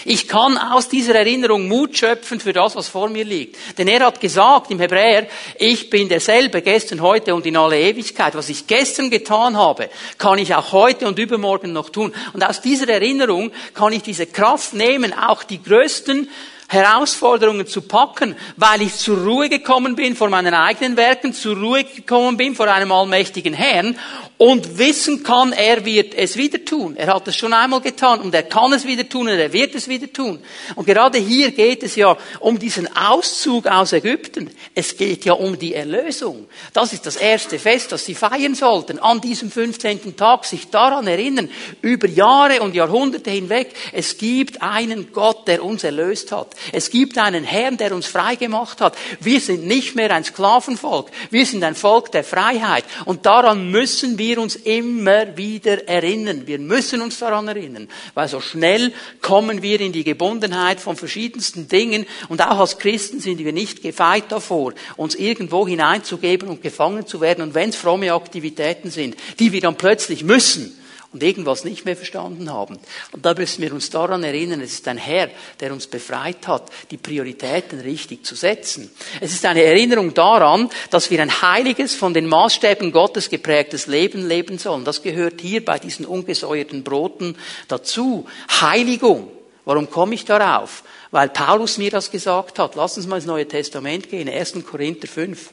Ich 0.06 0.28
kann 0.28 0.58
aus 0.58 0.90
dieser 0.90 1.16
Erinnerung 1.16 1.68
Mut 1.68 1.98
schöpfen 1.98 2.40
für 2.40 2.54
das, 2.54 2.76
was 2.76 2.88
vor 2.88 3.10
mir 3.10 3.26
liegt. 3.26 3.58
Denn 3.78 3.88
er 3.88 4.06
hat 4.06 4.20
gesagt 4.20 4.72
im 4.72 4.80
Hebräer, 4.80 5.28
ich 5.60 5.90
bin 5.90 6.10
derselbe 6.10 6.62
gestern, 6.62 7.02
heute 7.02 7.34
und 7.36 7.46
in 7.46 7.58
alle 7.58 7.80
Ewigkeit. 7.80 8.36
Was 8.36 8.50
ich 8.50 8.68
gestern 8.68 9.10
getan 9.10 9.58
habe, 9.58 9.90
kann 10.18 10.40
ich 10.40 10.56
auch 10.56 10.72
heute 10.72 11.08
und 11.08 11.20
übermorgen 11.20 11.74
noch 11.74 11.90
tun. 11.90 12.14
Und 12.34 12.44
aus 12.44 12.62
dieser 12.62 12.90
Erinnerung 12.90 13.52
kann 13.74 13.94
ich 13.94 14.04
diese 14.04 14.28
Kraft 14.28 14.74
nehmen, 14.74 15.14
auch 15.14 15.44
die 15.44 15.62
größten 15.62 16.30
Herausforderungen 16.74 17.68
zu 17.68 17.82
packen, 17.82 18.36
weil 18.58 18.82
ich 18.82 18.96
zur 18.96 19.20
Ruhe 19.20 19.48
gekommen 19.48 19.96
bin 19.96 20.16
vor 20.16 20.30
meinen 20.30 20.54
eigenen 20.54 20.98
Werken, 20.98 21.34
zur 21.34 21.58
Ruhe 21.58 21.84
gekommen 21.84 22.36
bin 22.36 22.56
vor 22.56 22.68
einem 22.68 22.92
allmächtigen 22.92 23.54
Herrn 23.54 23.98
und 24.44 24.78
wissen 24.78 25.24
kann, 25.24 25.54
er 25.54 25.86
wird 25.86 26.14
es 26.16 26.36
wieder 26.36 26.66
tun. 26.66 26.98
Er 26.98 27.14
hat 27.14 27.26
es 27.30 27.38
schon 27.38 27.54
einmal 27.54 27.80
getan 27.80 28.20
und 28.20 28.36
er 28.36 28.44
kann 28.44 28.74
es 28.74 28.86
wieder 28.86 29.08
tun 29.08 29.30
und 29.30 29.40
er 29.40 29.54
wird 29.54 29.74
es 29.74 29.88
wieder 29.88 30.12
tun. 30.12 30.38
Und 30.76 30.86
gerade 30.86 31.18
hier 31.18 31.52
geht 31.52 31.82
es 31.82 31.96
ja 31.96 32.18
um 32.42 32.60
diesen 32.60 32.94
Auszug 32.94 33.68
aus 33.68 33.94
Ägypten. 33.94 34.50
Es 34.76 34.98
geht 34.98 35.24
ja 35.24 35.32
um 35.32 35.58
die 35.58 35.74
Erlösung. 35.74 36.50
Das 36.74 36.92
ist 36.92 37.06
das 37.06 37.16
erste 37.16 37.58
Fest, 37.58 37.94
das 37.94 38.04
sie 38.04 38.16
feiern 38.16 38.54
sollten. 38.54 39.00
An 39.00 39.22
diesem 39.22 39.50
15. 39.50 40.18
Tag 40.18 40.44
sich 40.44 40.70
daran 40.70 41.08
erinnern, 41.08 41.50
über 41.82 42.10
Jahre 42.10 42.64
und 42.64 42.76
Jahrhunderte 42.76 43.32
hinweg, 43.32 43.74
es 43.94 44.18
gibt 44.18 44.62
einen 44.62 45.14
Gott, 45.14 45.48
der 45.48 45.64
uns 45.64 45.86
erlöst 45.86 46.34
hat. 46.34 46.50
Es 46.74 46.90
gibt 46.90 47.18
einen 47.18 47.46
Herrn, 47.46 47.78
der 47.78 47.96
uns 47.96 48.08
frei 48.08 48.36
gemacht 48.36 48.82
hat. 48.82 48.98
Wir 49.22 49.40
sind 49.40 49.66
nicht 49.66 49.96
mehr 49.96 50.12
ein 50.12 50.26
Sklavenvolk. 50.26 51.12
Wir 51.30 51.46
sind 51.46 51.64
ein 51.64 51.76
Volk 51.76 52.12
der 52.12 52.26
Freiheit. 52.26 52.84
Und 53.06 53.26
daran 53.26 53.72
müssen 53.72 54.18
wir 54.18 54.33
uns 54.40 54.56
immer 54.56 55.38
wieder 55.38 55.88
erinnern. 55.88 56.44
Wir 56.46 56.60
müssen 56.60 57.02
uns 57.02 57.20
daran 57.20 57.48
erinnern. 57.48 57.88
Weil 58.14 58.28
so 58.28 58.40
schnell 58.40 58.94
kommen 59.22 59.62
wir 59.62 59.80
in 59.82 59.92
die 59.92 60.04
Gebundenheit 60.04 60.80
von 60.80 60.96
verschiedensten 60.96 61.68
Dingen. 61.68 62.06
Und 62.30 62.42
auch 62.42 62.60
als 62.60 62.78
Christen 62.78 63.20
sind 63.20 63.40
wir 63.40 63.54
nicht 63.54 63.82
gefeit 63.82 64.26
davor, 64.30 64.74
uns 64.98 65.16
irgendwo 65.16 65.68
hineinzugeben 65.68 66.50
und 66.50 66.62
gefangen 66.62 67.08
zu 67.08 67.22
werden. 67.22 67.44
Und 67.44 67.54
wenn 67.54 67.70
es 67.70 67.76
fromme 67.76 68.14
Aktivitäten 68.14 68.92
sind, 68.92 69.16
die 69.40 69.52
wir 69.52 69.62
dann 69.62 69.76
plötzlich 69.76 70.24
müssen, 70.24 70.78
und 71.14 71.22
irgendwas 71.22 71.64
nicht 71.64 71.86
mehr 71.86 71.96
verstanden 71.96 72.52
haben. 72.52 72.80
Und 73.12 73.26
da 73.26 73.36
müssen 73.36 73.62
wir 73.62 73.72
uns 73.72 73.92
daran 73.92 74.24
erinnern, 74.24 74.62
es 74.62 74.74
ist 74.74 74.88
ein 74.88 74.98
Herr, 74.98 75.30
der 75.60 75.72
uns 75.72 75.86
befreit 75.86 76.48
hat, 76.48 76.72
die 76.90 76.98
Prioritäten 76.98 77.80
richtig 77.80 78.26
zu 78.26 78.36
setzen. 78.36 78.92
Es 79.22 79.32
ist 79.34 79.46
eine 79.46 79.64
Erinnerung 79.64 80.14
daran, 80.16 80.70
dass 80.90 81.12
wir 81.12 81.22
ein 81.22 81.42
heiliges, 81.42 81.94
von 81.94 82.16
den 82.16 82.28
Maßstäben 82.28 82.92
Gottes 82.92 83.30
geprägtes 83.30 83.86
Leben 83.86 84.28
leben 84.28 84.58
sollen. 84.58 84.84
Das 84.84 85.04
gehört 85.04 85.40
hier 85.40 85.64
bei 85.64 85.78
diesen 85.78 86.06
ungesäuerten 86.06 86.84
Broten 86.84 87.38
dazu. 87.68 88.26
Heiligung. 88.60 89.32
Warum 89.66 89.90
komme 89.90 90.16
ich 90.16 90.26
darauf? 90.26 90.84
Weil 91.12 91.30
Paulus 91.30 91.78
mir 91.78 91.92
das 91.92 92.10
gesagt 92.10 92.58
hat. 92.58 92.76
Lass 92.76 92.98
uns 92.98 93.06
mal 93.08 93.18
ins 93.18 93.26
Neue 93.26 93.48
Testament 93.48 94.10
gehen, 94.10 94.28
1. 94.28 94.56
Korinther 94.66 95.08
5. 95.08 95.52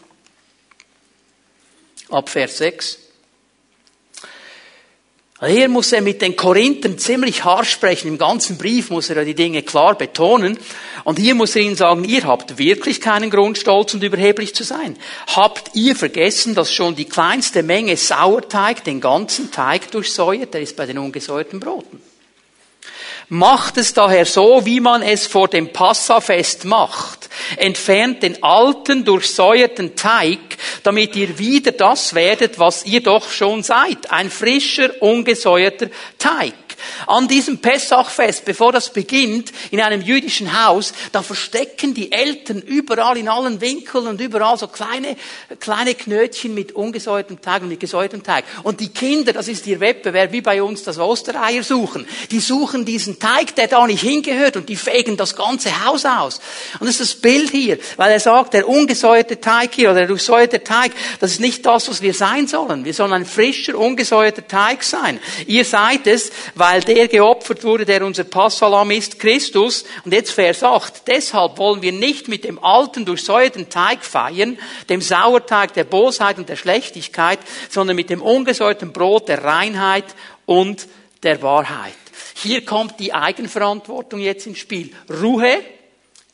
Ab 2.09 2.29
Vers 2.29 2.59
6. 2.59 3.10
Hier 5.47 5.71
muss 5.71 5.93
er 5.93 6.03
mit 6.03 6.21
den 6.21 6.37
Korinthern 6.37 6.99
ziemlich 6.99 7.45
harsch 7.45 7.71
sprechen. 7.71 8.09
Im 8.09 8.19
ganzen 8.19 8.59
Brief 8.59 8.91
muss 8.91 9.09
er 9.09 9.25
die 9.25 9.35
Dinge 9.35 9.63
klar 9.63 9.97
betonen. 9.97 10.59
Und 11.05 11.19
hier 11.19 11.35
muss 11.35 11.57
er 11.57 11.63
ihnen 11.63 11.77
sagen, 11.77 12.05
ihr 12.05 12.25
habt 12.25 12.59
wirklich 12.59 13.01
keinen 13.01 13.31
Grund, 13.31 13.57
stolz 13.57 13.95
und 13.95 14.05
überheblich 14.05 14.55
zu 14.55 14.65
sein. 14.65 14.99
Habt 15.29 15.71
ihr 15.75 15.97
vergessen, 15.97 16.55
dass 16.55 16.75
schon 16.75 16.95
die 16.95 17.07
kleinste 17.07 17.63
Menge 17.63 17.97
Sauerteig 17.97 18.85
den 18.85 19.01
ganzen 19.01 19.51
Teig 19.51 19.91
durchsäuert? 19.93 20.53
Der 20.53 20.61
ist 20.61 20.77
bei 20.77 20.85
den 20.85 20.99
ungesäuerten 20.99 21.59
Broten. 21.59 22.10
Macht 23.33 23.77
es 23.77 23.95
daher 23.95 24.27
so, 24.27 24.67
wie 24.67 24.81
man 24.81 25.03
es 25.03 25.29
vor 25.29 25.47
dem 25.47 25.73
Passafest 25.73 26.65
macht. 26.65 27.31
Entfernt 27.57 28.25
den 28.25 28.43
alten, 28.43 29.05
durchsäuerten 29.05 29.95
Teig, 29.95 30.41
damit 30.83 31.15
ihr 31.15 31.39
wieder 31.39 31.71
das 31.71 32.15
werdet, 32.15 32.59
was 32.59 32.85
ihr 32.87 33.01
doch 33.01 33.31
schon 33.31 33.63
seid. 33.63 34.11
Ein 34.11 34.31
frischer, 34.31 35.01
ungesäuerter 35.01 35.91
Teig 36.19 36.55
an 37.07 37.29
diesem 37.29 37.59
Pessachfest, 37.59 38.45
bevor 38.45 38.73
das 38.73 38.93
beginnt, 38.93 39.53
in 39.71 39.81
einem 39.81 40.03
jüdischen 40.03 40.65
Haus, 40.65 40.93
da 41.13 41.23
verstecken 41.23 41.95
die 41.95 42.13
Eltern 42.13 42.61
überall 42.63 43.17
in 43.17 43.29
allen 43.29 43.61
Winkeln 43.61 44.07
und 44.07 44.21
überall 44.21 44.59
so 44.59 44.69
kleine, 44.69 45.17
kleine 45.59 45.95
Knötchen 45.95 46.55
mit 46.55 46.73
ungesäuertem 46.73 47.41
Teig 47.41 47.63
und 47.63 47.69
mit 47.69 47.81
gesäuertem 47.81 48.23
Teig. 48.23 48.45
Und 48.63 48.81
die 48.81 48.89
Kinder, 48.89 49.33
das 49.33 49.49
ist 49.49 49.67
ihr 49.67 49.81
Wettbewerb, 49.81 50.33
wie 50.33 50.41
bei 50.41 50.63
uns 50.63 50.83
das 50.83 50.99
Ostereier 50.99 51.63
suchen. 51.63 52.07
Die 52.31 52.41
suchen 52.41 52.85
diesen 52.85 53.19
Teig, 53.19 53.55
der 53.57 53.69
da 53.69 53.87
nicht 53.87 54.03
hingehört 54.03 54.57
und 54.57 54.69
die 54.69 54.77
fegen 54.77 55.17
das 55.17 55.37
ganze 55.37 55.85
Haus 55.85 56.05
aus. 56.05 56.41
Und 56.79 56.87
das 56.87 57.01
ist 57.01 57.15
das 57.15 57.21
Bild 57.21 57.51
hier, 57.51 57.79
weil 57.97 58.13
er 58.13 58.21
sagt, 58.21 58.55
der 58.55 58.69
ungesäuerte 58.69 59.41
Teig 59.41 59.75
hier 59.75 59.91
oder 59.91 60.01
der 60.01 60.09
durchsäuerte 60.09 60.63
Teig, 60.63 60.93
das 61.19 61.33
ist 61.33 61.41
nicht 61.41 61.65
das, 61.67 61.89
was 61.89 62.03
wir 62.03 62.15
sein 62.15 62.47
sollen. 62.47 62.85
Wir 62.85 62.95
sollen 62.95 63.13
ein 63.13 63.27
frischer, 63.27 63.77
ungesäuerter 63.77 64.47
Teig 64.47 64.83
sein. 64.83 65.21
Ihr 65.47 65.65
seid 65.65 66.07
es, 66.07 66.31
weil 66.55 66.70
der 66.79 67.09
geopfert 67.09 67.65
wurde, 67.65 67.85
der 67.85 68.05
unser 68.05 68.23
Passalam 68.23 68.93
ist, 68.93 69.19
Christus. 69.19 69.85
Und 70.05 70.13
jetzt 70.13 70.31
Vers 70.31 70.63
8. 70.63 71.09
Deshalb 71.09 71.59
wollen 71.59 71.83
wir 71.83 71.91
nicht 71.91 72.29
mit 72.29 72.45
dem 72.45 72.63
alten, 72.63 73.05
durchsäuerten 73.05 73.69
Teig 73.69 74.05
feiern, 74.05 74.57
dem 74.89 75.01
Sauerteig 75.01 75.75
der 75.75 75.85
Bosheit 75.85 76.39
und 76.39 76.49
der 76.49 76.55
Schlechtigkeit, 76.55 77.41
sondern 77.69 77.97
mit 77.97 78.11
dem 78.11 78.23
ungesäuerten 78.23 78.93
Brot 78.93 79.29
der 79.29 79.43
Reinheit 79.43 80.05
und 80.47 80.87
der 81.25 81.43
Wahrheit. 81.43 81.95
Hier 82.37 82.65
kommt 82.65 83.01
die 83.01 83.13
Eigenverantwortung 83.13 84.21
jetzt 84.21 84.47
ins 84.47 84.59
Spiel. 84.59 84.93
Ruhe, 85.11 85.59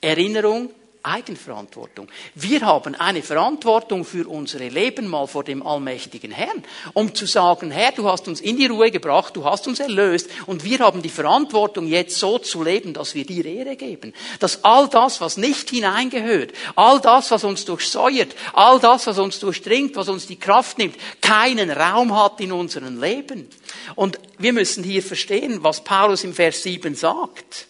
Erinnerung, 0.03 0.71
Eigenverantwortung. 1.07 2.09
Wir 2.35 2.63
haben 2.63 2.95
eine 2.95 3.23
Verantwortung 3.23 4.05
für 4.05 4.29
unsere 4.29 4.69
Leben 4.69 5.07
mal 5.07 5.27
vor 5.27 5.45
dem 5.45 5.65
allmächtigen 5.65 6.33
Herrn, 6.33 6.65
um 6.95 7.15
zu 7.15 7.27
sagen, 7.27 7.71
Herr, 7.71 7.93
du 7.93 8.09
hast 8.09 8.29
uns 8.29 8.41
in 8.41 8.57
die 8.57 8.67
Ruhe 8.67 8.91
gebracht, 8.91 9.37
du 9.37 9.45
hast 9.45 9.69
uns 9.69 9.81
erlöst 9.81 10.29
und 10.47 10.65
wir 10.65 10.81
haben 10.81 11.03
die 11.03 11.09
Verantwortung 11.09 11.87
jetzt 11.87 12.19
so 12.19 12.39
zu 12.39 12.63
leben, 12.63 12.93
dass 12.93 13.15
wir 13.15 13.25
dir 13.25 13.45
Ehre 13.45 13.77
geben. 13.77 14.13
Dass 14.41 14.65
all 14.65 14.89
das, 14.89 15.21
was 15.21 15.37
nicht 15.37 15.71
hineingehört, 15.71 16.53
all 16.75 17.01
das, 17.01 17.31
was 17.31 17.45
uns 17.45 17.65
durchsäuert, 17.65 18.35
all 18.53 18.81
das, 18.81 19.07
was 19.07 19.19
uns 19.19 19.39
durchdringt, 19.39 19.97
was 19.97 20.09
uns 20.09 20.27
die 20.27 20.39
Kraft 20.39 20.79
nimmt, 20.79 20.97
keinen 21.21 21.71
Raum 21.71 22.21
hat 22.21 22.41
in 22.41 22.53
unserem 22.53 23.01
Leben. 23.01 23.49
Und 23.95 24.19
wir 24.39 24.53
müssen 24.53 24.83
hier 24.83 25.03
verstehen, 25.03 25.63
was 25.63 25.85
Paulus 25.85 26.25
im 26.25 26.35
Vers 26.35 26.63
7 26.63 26.95
sagt 26.95 27.69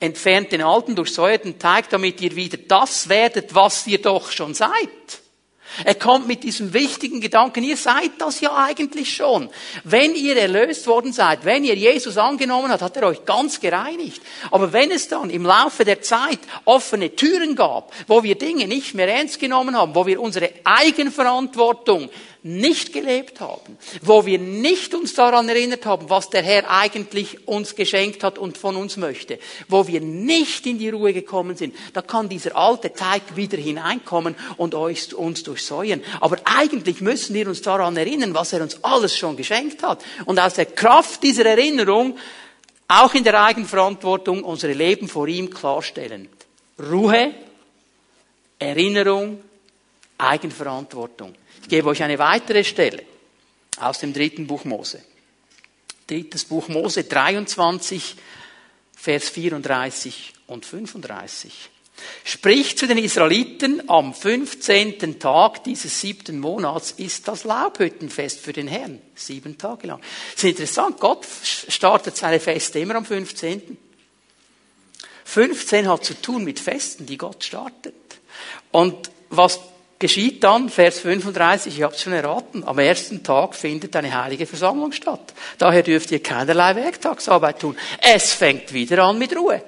entfernt 0.00 0.52
den 0.52 0.62
alten 0.62 0.94
durchsäuerten 0.94 1.58
Teig, 1.58 1.88
damit 1.90 2.20
ihr 2.20 2.36
wieder 2.36 2.58
das 2.58 3.08
werdet, 3.08 3.54
was 3.54 3.86
ihr 3.86 4.00
doch 4.00 4.30
schon 4.30 4.54
seid. 4.54 4.70
Er 5.84 5.94
kommt 5.94 6.26
mit 6.26 6.42
diesem 6.42 6.72
wichtigen 6.72 7.20
Gedanken, 7.20 7.62
ihr 7.62 7.76
seid 7.76 8.12
das 8.18 8.40
ja 8.40 8.56
eigentlich 8.56 9.14
schon. 9.14 9.48
Wenn 9.84 10.14
ihr 10.14 10.36
erlöst 10.36 10.86
worden 10.86 11.12
seid, 11.12 11.44
wenn 11.44 11.64
ihr 11.64 11.74
Jesus 11.74 12.16
angenommen 12.16 12.70
habt, 12.70 12.82
hat 12.82 12.96
er 12.96 13.06
euch 13.06 13.24
ganz 13.24 13.60
gereinigt. 13.60 14.20
Aber 14.50 14.72
wenn 14.72 14.90
es 14.90 15.08
dann 15.08 15.30
im 15.30 15.44
Laufe 15.44 15.84
der 15.84 16.00
Zeit 16.00 16.40
offene 16.64 17.14
Türen 17.14 17.54
gab, 17.54 17.92
wo 18.06 18.22
wir 18.22 18.36
Dinge 18.36 18.66
nicht 18.66 18.94
mehr 18.94 19.08
ernst 19.08 19.38
genommen 19.38 19.76
haben, 19.76 19.94
wo 19.94 20.06
wir 20.06 20.20
unsere 20.20 20.50
Eigenverantwortung 20.64 22.08
nicht 22.42 22.92
gelebt 22.92 23.40
haben, 23.40 23.76
wo 24.02 24.24
wir 24.24 24.38
nicht 24.38 24.94
uns 24.94 25.14
daran 25.14 25.48
erinnert 25.48 25.84
haben, 25.86 26.08
was 26.08 26.30
der 26.30 26.42
Herr 26.42 26.70
eigentlich 26.70 27.46
uns 27.48 27.74
geschenkt 27.74 28.22
hat 28.22 28.38
und 28.38 28.56
von 28.56 28.76
uns 28.76 28.96
möchte, 28.96 29.38
wo 29.68 29.86
wir 29.86 30.00
nicht 30.00 30.66
in 30.66 30.78
die 30.78 30.88
Ruhe 30.88 31.12
gekommen 31.12 31.56
sind, 31.56 31.74
da 31.92 32.02
kann 32.02 32.28
dieser 32.28 32.56
alte 32.56 32.92
Teig 32.92 33.22
wieder 33.34 33.58
hineinkommen 33.58 34.36
und 34.56 34.74
uns 34.74 35.42
durchsäuern. 35.42 36.02
Aber 36.20 36.38
eigentlich 36.44 37.00
müssen 37.00 37.34
wir 37.34 37.48
uns 37.48 37.62
daran 37.62 37.96
erinnern, 37.96 38.34
was 38.34 38.52
er 38.52 38.62
uns 38.62 38.82
alles 38.84 39.16
schon 39.16 39.36
geschenkt 39.36 39.82
hat. 39.82 40.04
Und 40.24 40.38
aus 40.38 40.54
der 40.54 40.66
Kraft 40.66 41.22
dieser 41.22 41.46
Erinnerung, 41.46 42.16
auch 42.86 43.14
in 43.14 43.24
der 43.24 43.42
Eigenverantwortung, 43.42 44.44
unsere 44.44 44.72
Leben 44.72 45.08
vor 45.08 45.28
ihm 45.28 45.50
klarstellen. 45.50 46.28
Ruhe, 46.78 47.34
Erinnerung, 48.58 49.42
Eigenverantwortung. 50.16 51.34
Ich 51.68 51.70
gebe 51.76 51.90
euch 51.90 52.02
eine 52.02 52.18
weitere 52.18 52.64
Stelle 52.64 53.02
aus 53.78 53.98
dem 53.98 54.14
dritten 54.14 54.46
Buch 54.46 54.64
Mose. 54.64 55.02
Drittes 56.06 56.46
Buch 56.46 56.68
Mose 56.68 57.04
23, 57.04 58.16
Vers 58.96 59.28
34 59.28 60.32
und 60.46 60.64
35. 60.64 61.68
Spricht 62.24 62.78
zu 62.78 62.86
den 62.86 62.96
Israeliten, 62.96 63.86
am 63.90 64.14
15. 64.14 65.20
Tag 65.20 65.62
dieses 65.64 66.00
siebten 66.00 66.40
Monats 66.40 66.92
ist 66.92 67.28
das 67.28 67.44
Laubhüttenfest 67.44 68.40
für 68.40 68.54
den 68.54 68.66
Herrn. 68.66 69.02
Sieben 69.14 69.58
Tage 69.58 69.88
lang. 69.88 70.00
Das 70.32 70.44
ist 70.44 70.48
interessant, 70.48 70.98
Gott 70.98 71.26
startet 71.42 72.16
seine 72.16 72.40
Feste 72.40 72.78
immer 72.78 72.94
am 72.94 73.04
15. 73.04 73.76
15 75.22 75.86
hat 75.86 76.02
zu 76.02 76.14
tun 76.14 76.44
mit 76.44 76.60
Festen, 76.60 77.04
die 77.04 77.18
Gott 77.18 77.44
startet. 77.44 77.94
Und 78.70 79.10
was 79.28 79.60
geschieht 79.98 80.44
dann, 80.44 80.68
Vers 80.68 81.00
35, 81.00 81.76
ich 81.76 81.82
habe 81.82 81.94
es 81.94 82.00
schon 82.00 82.12
erraten, 82.12 82.62
am 82.64 82.78
ersten 82.78 83.22
Tag 83.22 83.54
findet 83.54 83.94
eine 83.96 84.22
heilige 84.22 84.46
Versammlung 84.46 84.92
statt. 84.92 85.34
Daher 85.58 85.82
dürft 85.82 86.10
ihr 86.10 86.22
keinerlei 86.22 86.76
Werktagsarbeit 86.76 87.60
tun. 87.60 87.76
Es 88.00 88.32
fängt 88.32 88.72
wieder 88.72 89.02
an 89.04 89.18
mit 89.18 89.36
Ruhe. 89.36 89.62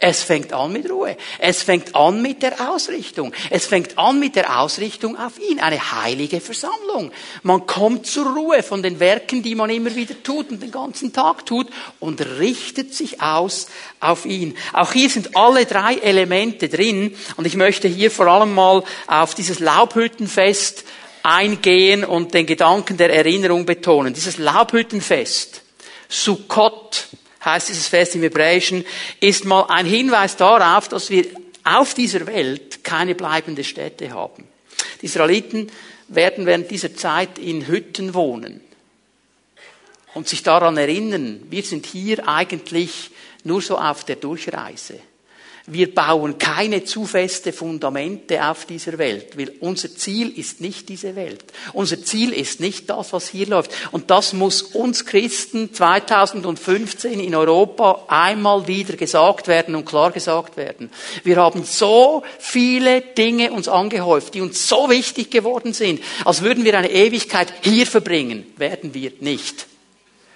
Es 0.00 0.22
fängt 0.22 0.52
an 0.52 0.72
mit 0.72 0.88
Ruhe. 0.88 1.16
Es 1.40 1.64
fängt 1.64 1.96
an 1.96 2.22
mit 2.22 2.44
der 2.44 2.70
Ausrichtung. 2.70 3.32
Es 3.50 3.66
fängt 3.66 3.98
an 3.98 4.20
mit 4.20 4.36
der 4.36 4.60
Ausrichtung 4.60 5.18
auf 5.18 5.40
ihn. 5.40 5.58
Eine 5.58 5.90
heilige 6.02 6.40
Versammlung. 6.40 7.10
Man 7.42 7.66
kommt 7.66 8.06
zur 8.06 8.32
Ruhe 8.32 8.62
von 8.62 8.80
den 8.80 9.00
Werken, 9.00 9.42
die 9.42 9.56
man 9.56 9.70
immer 9.70 9.92
wieder 9.96 10.14
tut 10.22 10.50
und 10.50 10.62
den 10.62 10.70
ganzen 10.70 11.12
Tag 11.12 11.46
tut 11.46 11.66
und 11.98 12.20
richtet 12.38 12.94
sich 12.94 13.20
aus 13.20 13.66
auf 13.98 14.24
ihn. 14.24 14.56
Auch 14.72 14.92
hier 14.92 15.10
sind 15.10 15.36
alle 15.36 15.66
drei 15.66 15.96
Elemente 15.96 16.68
drin 16.68 17.16
und 17.36 17.44
ich 17.44 17.56
möchte 17.56 17.88
hier 17.88 18.12
vor 18.12 18.28
allem 18.28 18.54
mal 18.54 18.84
auf 19.08 19.34
dieses 19.34 19.58
Laubhüttenfest 19.58 20.84
eingehen 21.24 22.04
und 22.04 22.34
den 22.34 22.46
Gedanken 22.46 22.98
der 22.98 23.12
Erinnerung 23.12 23.66
betonen. 23.66 24.14
Dieses 24.14 24.38
Laubhüttenfest, 24.38 25.62
Sukkot, 26.08 27.08
heißt 27.44 27.68
dieses 27.68 27.88
Fest 27.88 28.14
im 28.14 28.22
Hebräischen, 28.22 28.84
ist 29.20 29.44
mal 29.44 29.66
ein 29.68 29.86
Hinweis 29.86 30.36
darauf, 30.36 30.88
dass 30.88 31.10
wir 31.10 31.26
auf 31.64 31.94
dieser 31.94 32.26
Welt 32.26 32.82
keine 32.84 33.14
bleibende 33.14 33.64
Stätte 33.64 34.10
haben. 34.12 34.44
Die 35.00 35.06
Israeliten 35.06 35.70
werden 36.08 36.46
während 36.46 36.70
dieser 36.70 36.94
Zeit 36.94 37.38
in 37.38 37.66
Hütten 37.66 38.14
wohnen 38.14 38.60
und 40.14 40.28
sich 40.28 40.42
daran 40.42 40.76
erinnern, 40.76 41.42
wir 41.50 41.62
sind 41.62 41.86
hier 41.86 42.26
eigentlich 42.26 43.10
nur 43.44 43.60
so 43.60 43.78
auf 43.78 44.04
der 44.04 44.16
Durchreise. 44.16 44.98
Wir 45.70 45.94
bauen 45.94 46.38
keine 46.38 46.84
zu 46.84 47.04
feste 47.04 47.52
Fundamente 47.52 48.42
auf 48.42 48.64
dieser 48.64 48.96
Welt, 48.96 49.36
weil 49.36 49.52
unser 49.60 49.94
Ziel 49.94 50.36
ist 50.38 50.62
nicht 50.62 50.88
diese 50.88 51.14
Welt. 51.14 51.44
Unser 51.74 52.02
Ziel 52.02 52.32
ist 52.32 52.60
nicht 52.60 52.88
das, 52.88 53.12
was 53.12 53.28
hier 53.28 53.46
läuft. 53.46 53.70
Und 53.92 54.10
das 54.10 54.32
muss 54.32 54.62
uns 54.62 55.04
Christen 55.04 55.74
2015 55.74 57.20
in 57.20 57.34
Europa 57.34 58.06
einmal 58.08 58.66
wieder 58.66 58.96
gesagt 58.96 59.46
werden 59.46 59.74
und 59.74 59.84
klar 59.84 60.10
gesagt 60.10 60.56
werden. 60.56 60.90
Wir 61.22 61.36
haben 61.36 61.64
so 61.64 62.22
viele 62.38 63.02
Dinge 63.02 63.52
uns 63.52 63.68
angehäuft, 63.68 64.32
die 64.34 64.40
uns 64.40 64.68
so 64.68 64.88
wichtig 64.88 65.30
geworden 65.30 65.74
sind, 65.74 66.00
als 66.24 66.42
würden 66.42 66.64
wir 66.64 66.78
eine 66.78 66.90
Ewigkeit 66.90 67.52
hier 67.62 67.86
verbringen. 67.86 68.46
Werden 68.56 68.94
wir 68.94 69.12
nicht. 69.20 69.66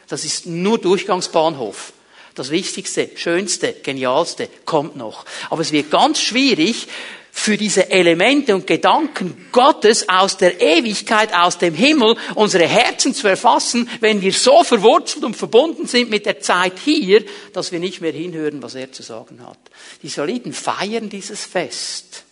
Das 0.08 0.26
ist 0.26 0.44
nur 0.44 0.78
Durchgangsbahnhof. 0.78 1.94
Das 2.34 2.50
Wichtigste, 2.50 3.10
Schönste, 3.16 3.74
Genialste 3.82 4.48
kommt 4.64 4.96
noch. 4.96 5.24
Aber 5.50 5.62
es 5.62 5.72
wird 5.72 5.90
ganz 5.90 6.20
schwierig, 6.20 6.88
für 7.34 7.56
diese 7.56 7.90
Elemente 7.90 8.54
und 8.54 8.66
Gedanken 8.66 9.48
Gottes 9.52 10.06
aus 10.08 10.36
der 10.36 10.60
Ewigkeit, 10.60 11.34
aus 11.34 11.56
dem 11.56 11.74
Himmel, 11.74 12.14
unsere 12.34 12.68
Herzen 12.68 13.14
zu 13.14 13.26
erfassen, 13.26 13.88
wenn 14.00 14.20
wir 14.20 14.34
so 14.34 14.62
verwurzelt 14.62 15.24
und 15.24 15.34
verbunden 15.34 15.86
sind 15.86 16.10
mit 16.10 16.26
der 16.26 16.40
Zeit 16.40 16.74
hier, 16.78 17.24
dass 17.54 17.72
wir 17.72 17.80
nicht 17.80 18.02
mehr 18.02 18.12
hinhören, 18.12 18.62
was 18.62 18.74
er 18.74 18.92
zu 18.92 19.02
sagen 19.02 19.40
hat. 19.46 19.58
Die 20.02 20.08
Israeliten 20.08 20.52
feiern 20.52 21.08
dieses 21.08 21.46
Fest 21.46 22.24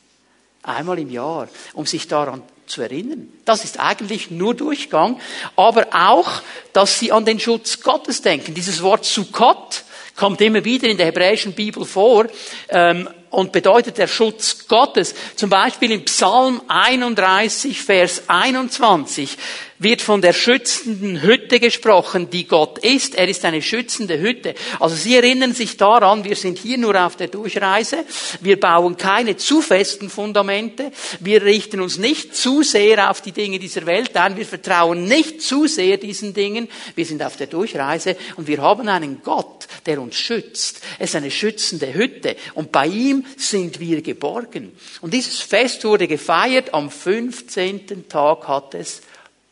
einmal 0.63 0.99
im 0.99 1.11
Jahr, 1.11 1.49
um 1.73 1.87
sich 1.87 2.07
daran 2.07 2.43
zu 2.67 2.83
erinnern. 2.83 3.33
Das 3.47 3.65
ist 3.65 3.81
eigentlich 3.81 4.31
nur 4.31 4.55
Durchgang, 4.55 5.19
aber 5.57 5.89
auch, 5.93 6.43
dass 6.75 6.99
sie 6.99 7.11
an 7.11 7.25
den 7.25 7.41
Schutz 7.41 7.81
Gottes 7.81 8.21
denken. 8.21 8.53
Dieses 8.53 8.83
Wort 8.83 9.07
Sukkot 9.07 9.85
kommt 10.21 10.43
immer 10.43 10.63
wieder 10.67 10.87
in 10.87 10.99
der 10.99 11.07
hebräischen 11.07 11.55
Bibel 11.55 11.87
vor 11.87 12.27
ähm, 12.69 13.09
und 13.31 13.53
bedeutet 13.53 13.97
der 13.97 14.07
Schutz 14.07 14.69
Gottes. 14.69 15.15
Zum 15.35 15.49
Beispiel 15.49 15.93
im 15.93 16.05
Psalm 16.05 16.61
31, 16.69 17.81
Vers 17.81 18.25
21 18.29 19.39
wird 19.81 20.03
von 20.03 20.21
der 20.21 20.35
schützenden 20.35 21.23
Hütte 21.23 21.59
gesprochen, 21.59 22.29
die 22.31 22.47
Gott 22.47 22.79
ist. 22.79 23.15
Er 23.15 23.27
ist 23.29 23.45
eine 23.45 23.63
schützende 23.63 24.21
Hütte. 24.21 24.55
Also 24.79 24.95
Sie 24.95 25.17
erinnern 25.17 25.55
sich 25.55 25.79
daran, 25.79 26.23
wir 26.23 26.37
sind 26.37 26.59
hier 26.59 26.77
nur 26.79 27.03
auf 27.03 27.17
der 27.17 27.29
Durchreise. 27.29 28.05
Wir 28.43 28.61
bauen 28.61 28.99
keine 28.99 29.39
zu 29.39 29.63
festen 29.63 30.11
Fundamente. 30.11 30.93
Wir 31.21 31.43
richten 31.43 31.81
uns 31.81 31.97
nicht 31.97 32.37
zu 32.37 32.63
sehr 32.63 33.11
auf 33.11 33.23
die 33.23 33.33
Dinge 33.33 33.59
dieser 33.59 33.87
Welt 33.87 34.15
ein. 34.17 34.37
Wir 34.37 34.47
vertrauen 34.47 35.07
nicht 35.07 35.41
zu 35.41 35.67
sehr 35.67 35.97
diesen 35.97 36.35
Dingen. 36.35 36.69
Wir 36.95 37.07
sind 37.07 37.23
auf 37.23 37.39
der 37.39 37.47
Durchreise 37.47 38.17
und 38.37 38.47
wir 38.47 38.61
haben 38.61 38.87
einen 38.87 39.23
Gott, 39.25 39.67
der 39.87 40.01
uns 40.01 40.17
schützt. 40.17 40.83
Es 40.99 41.11
ist 41.11 41.17
eine 41.17 41.31
schützende 41.31 41.95
Hütte 41.95 42.37
und 42.53 42.71
bei 42.71 42.87
ihm 42.87 43.25
sind 43.39 43.81
wir 43.81 44.03
geborgen. 44.03 44.73
Und 45.01 45.15
dieses 45.15 45.41
Fest 45.41 45.83
wurde 45.85 46.07
gefeiert. 46.07 46.75
Am 46.75 46.91
15. 46.91 48.09
Tag 48.11 48.47
hat 48.47 48.75
es 48.75 49.01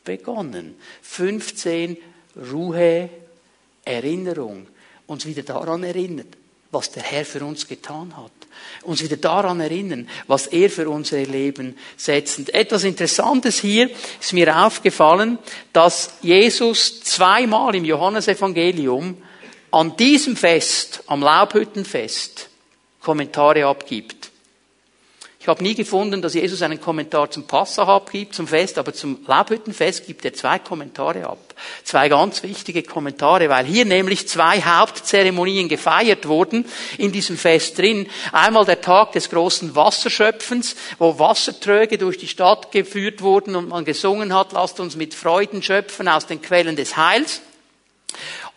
begonnen. 0.09 0.75
15 1.03 1.99
Ruhe, 2.51 3.11
Erinnerung, 3.85 4.67
uns 5.07 5.27
wieder 5.27 5.43
daran 5.43 5.85
erinnert, 5.85 6.29
was 6.71 6.91
der 6.91 7.03
Herr 7.03 7.25
für 7.25 7.45
uns 7.45 7.69
getan 7.69 8.17
hat. 8.17 8.33
Uns 8.83 9.03
wieder 9.03 9.17
daran 9.17 9.61
erinnern, 9.61 10.09
was 10.27 10.47
er 10.47 10.71
für 10.71 10.89
unser 10.89 11.19
Leben 11.19 11.77
setzt. 11.97 12.53
Etwas 12.55 12.85
Interessantes 12.85 13.59
hier 13.59 13.91
ist 14.21 14.33
mir 14.33 14.65
aufgefallen, 14.65 15.39
dass 15.73 16.15
Jesus 16.23 17.01
zweimal 17.03 17.75
im 17.75 17.85
Johannesevangelium 17.85 19.23
an 19.71 19.97
diesem 19.97 20.37
Fest, 20.37 21.03
am 21.07 21.23
Laubhüttenfest, 21.23 22.49
Kommentare 23.01 23.67
abgibt. 23.67 24.18
Ich 25.49 25.51
habe 25.51 25.65
nie 25.65 25.75
gefunden, 25.75 26.21
dass 26.21 26.35
Jesus 26.35 26.61
einen 26.61 26.79
Kommentar 26.79 27.31
zum 27.31 27.47
Passach 27.47 27.89
abgibt, 27.89 28.35
zum 28.35 28.47
Fest, 28.47 28.77
aber 28.77 28.93
zum 28.93 29.21
Laubhüttenfest 29.27 30.07
gibt 30.07 30.27
er 30.27 30.35
zwei 30.35 30.59
Kommentare 30.59 31.27
ab. 31.27 31.39
Zwei 31.85 32.11
ganz 32.11 32.43
wichtige 32.43 32.83
Kommentare, 32.83 33.49
weil 33.49 33.65
hier 33.65 33.87
nämlich 33.87 34.29
zwei 34.29 34.61
Hauptzeremonien 34.61 35.71
gefeiert 35.71 36.29
wurden 36.29 36.67
in 36.99 37.13
diesem 37.13 37.39
Fest 37.39 37.79
drin. 37.79 38.11
Einmal 38.31 38.67
der 38.67 38.83
Tag 38.83 39.13
des 39.13 39.31
großen 39.31 39.75
Wasserschöpfens, 39.75 40.77
wo 40.99 41.19
Wassertröge 41.19 41.97
durch 41.97 42.19
die 42.19 42.29
Stadt 42.29 42.71
geführt 42.71 43.23
wurden 43.23 43.57
und 43.57 43.71
man 43.71 43.87
gesungen 43.87 44.35
hat, 44.35 44.53
lasst 44.53 44.81
uns 44.81 44.97
mit 44.97 45.15
Freuden 45.15 45.63
schöpfen 45.63 46.09
aus 46.09 46.27
den 46.27 46.43
Quellen 46.43 46.77
des 46.77 46.99
Heils. 46.99 47.41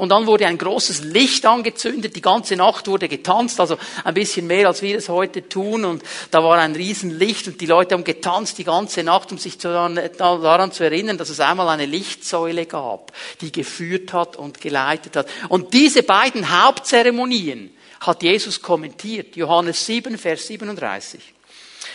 Und 0.02 0.10
dann 0.10 0.26
wurde 0.26 0.48
ein 0.48 0.58
großes 0.58 1.04
Licht 1.04 1.46
angezündet, 1.46 2.16
die 2.16 2.22
ganze 2.22 2.56
Nacht 2.56 2.88
wurde 2.88 3.08
getanzt, 3.08 3.60
also 3.60 3.78
ein 4.04 4.16
bisschen 4.16 4.48
mehr 4.48 4.66
als 4.66 4.82
wir 4.82 4.98
es 4.98 5.10
heute 5.10 5.48
tun. 5.48 5.86
Und 5.86 6.02
da 6.32 6.44
war 6.44 6.58
ein 6.58 6.74
Riesenlicht 6.74 7.48
und 7.48 7.62
die 7.62 7.68
Leute 7.68 7.94
haben 7.94 8.04
getanzt 8.04 8.58
die 8.58 8.64
ganze 8.64 9.04
Nacht, 9.04 9.32
um 9.32 9.38
sich 9.38 9.60
daran, 9.60 10.00
daran 10.18 10.72
zu 10.72 10.84
erinnern, 10.84 11.20
dass 11.20 11.30
es 11.30 11.40
einmal 11.40 11.70
eine 11.70 11.86
Lichtsäule 11.86 12.66
gab, 12.66 13.12
die 13.42 13.52
geführt 13.52 14.12
hat 14.12 14.38
und 14.38 14.60
geleitet 14.60 15.18
hat. 15.18 15.28
Und 15.50 15.72
diese 15.76 16.02
beiden 16.02 16.50
Hauptzeremonien 16.50 17.70
hat 18.00 18.24
Jesus 18.24 18.60
kommentiert. 18.60 19.36
Johannes 19.36 19.86
7, 19.86 20.18
Vers 20.18 20.48
37. 20.48 21.22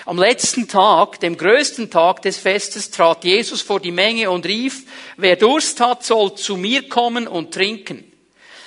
Am 0.07 0.19
letzten 0.19 0.69
Tag, 0.69 1.19
dem 1.19 1.37
größten 1.37 1.91
Tag 1.91 2.23
des 2.23 2.39
Festes, 2.39 2.93
trat 2.93 3.25
Jesus 3.25 3.61
vor 3.61 3.81
die 3.81 3.91
Menge 3.91 4.31
und 4.31 4.47
rief, 4.47 4.85
wer 5.17 5.35
Durst 5.35 5.81
hat, 5.81 6.05
soll 6.05 6.37
zu 6.37 6.57
mir 6.57 6.89
kommen 6.89 7.27
und 7.27 7.53
trinken. 7.53 8.05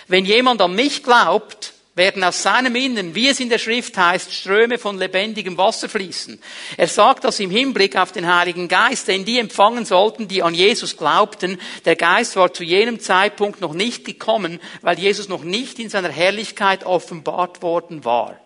Wenn 0.09 0.25
jemand 0.25 0.61
an 0.61 0.75
mich 0.75 1.01
glaubt, 1.01 1.71
werden 1.95 2.25
aus 2.25 2.43
seinem 2.43 2.75
Innern, 2.75 3.15
wie 3.15 3.29
es 3.29 3.39
in 3.39 3.47
der 3.47 3.57
Schrift 3.57 3.95
heißt, 3.97 4.33
Ströme 4.33 4.77
von 4.77 4.97
lebendigem 4.97 5.57
Wasser 5.57 5.87
fließen. 5.87 6.41
Er 6.75 6.87
sagt 6.87 7.23
das 7.23 7.39
im 7.39 7.51
Hinblick 7.51 7.95
auf 7.95 8.11
den 8.11 8.27
Heiligen 8.27 8.67
Geist, 8.67 9.07
den 9.07 9.23
die 9.23 9.39
empfangen 9.39 9.85
sollten, 9.85 10.27
die 10.27 10.43
an 10.43 10.53
Jesus 10.53 10.97
glaubten. 10.97 11.57
Der 11.85 11.95
Geist 11.95 12.35
war 12.35 12.53
zu 12.53 12.65
jenem 12.65 12.99
Zeitpunkt 12.99 13.61
noch 13.61 13.73
nicht 13.73 14.03
gekommen, 14.03 14.59
weil 14.81 14.99
Jesus 14.99 15.29
noch 15.29 15.45
nicht 15.45 15.79
in 15.79 15.89
seiner 15.89 16.09
Herrlichkeit 16.09 16.85
offenbart 16.85 17.61
worden 17.61 18.03
war. 18.03 18.37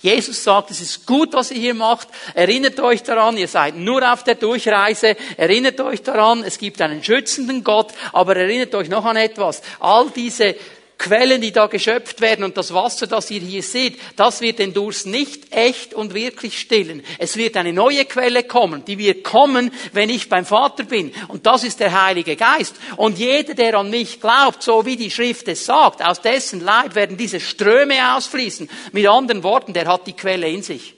Jesus 0.00 0.44
sagt, 0.44 0.70
es 0.70 0.80
ist 0.80 1.06
gut, 1.06 1.32
was 1.32 1.50
ihr 1.50 1.58
hier 1.58 1.74
macht. 1.74 2.06
Erinnert 2.34 2.78
euch 2.78 3.02
daran, 3.02 3.36
ihr 3.36 3.48
seid 3.48 3.74
nur 3.74 4.12
auf 4.12 4.22
der 4.22 4.36
Durchreise. 4.36 5.16
Erinnert 5.36 5.80
euch 5.80 6.02
daran, 6.02 6.44
es 6.44 6.58
gibt 6.58 6.80
einen 6.80 7.02
schützenden 7.02 7.64
Gott. 7.64 7.92
Aber 8.12 8.36
erinnert 8.36 8.74
euch 8.76 8.88
noch 8.88 9.04
an 9.04 9.16
etwas. 9.16 9.60
All 9.80 10.08
diese 10.10 10.54
Quellen, 10.98 11.40
die 11.40 11.52
da 11.52 11.68
geschöpft 11.68 12.20
werden 12.20 12.44
und 12.44 12.56
das 12.56 12.74
Wasser, 12.74 13.06
das 13.06 13.30
ihr 13.30 13.40
hier 13.40 13.62
seht, 13.62 13.98
das 14.16 14.40
wird 14.40 14.58
den 14.58 14.74
Durst 14.74 15.06
nicht 15.06 15.54
echt 15.54 15.94
und 15.94 16.12
wirklich 16.12 16.58
stillen. 16.58 17.04
Es 17.18 17.36
wird 17.36 17.56
eine 17.56 17.72
neue 17.72 18.04
Quelle 18.04 18.42
kommen, 18.42 18.84
die 18.84 18.98
wird 18.98 19.22
kommen, 19.22 19.70
wenn 19.92 20.10
ich 20.10 20.28
beim 20.28 20.44
Vater 20.44 20.82
bin. 20.82 21.12
Und 21.28 21.46
das 21.46 21.62
ist 21.62 21.78
der 21.78 22.02
Heilige 22.02 22.34
Geist. 22.34 22.74
Und 22.96 23.18
jeder, 23.18 23.54
der 23.54 23.74
an 23.74 23.90
mich 23.90 24.20
glaubt, 24.20 24.62
so 24.62 24.84
wie 24.84 24.96
die 24.96 25.12
Schrift 25.12 25.46
es 25.46 25.64
sagt, 25.64 26.04
aus 26.04 26.20
dessen 26.20 26.60
Leib 26.60 26.96
werden 26.96 27.16
diese 27.16 27.38
Ströme 27.38 28.16
ausfließen. 28.16 28.68
Mit 28.90 29.06
anderen 29.06 29.44
Worten, 29.44 29.72
der 29.72 29.86
hat 29.86 30.06
die 30.08 30.14
Quelle 30.14 30.48
in 30.48 30.64
sich. 30.64 30.97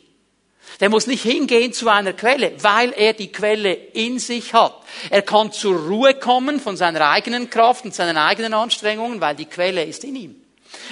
Der 0.81 0.89
muss 0.89 1.07
nicht 1.07 1.23
hingehen 1.23 1.75
zu 1.75 1.89
einer 1.89 2.15
Quelle, 2.15 2.53
weil 2.63 2.93
er 2.93 3.13
die 3.13 3.31
Quelle 3.31 3.75
in 3.75 4.19
sich 4.19 4.55
hat. 4.55 4.75
Er 5.11 5.23
kann 5.23 5.53
zur 5.53 5.79
Ruhe 5.79 6.15
kommen 6.15 6.59
von 6.59 6.77
seiner 6.77 7.09
eigenen 7.11 7.51
Kraft 7.51 7.85
und 7.85 7.95
seinen 7.95 8.17
eigenen 8.17 8.55
Anstrengungen, 8.55 9.21
weil 9.21 9.37
die 9.37 9.45
Quelle 9.45 9.85
ist 9.85 10.05
in 10.05 10.17
ihm. 10.17 10.37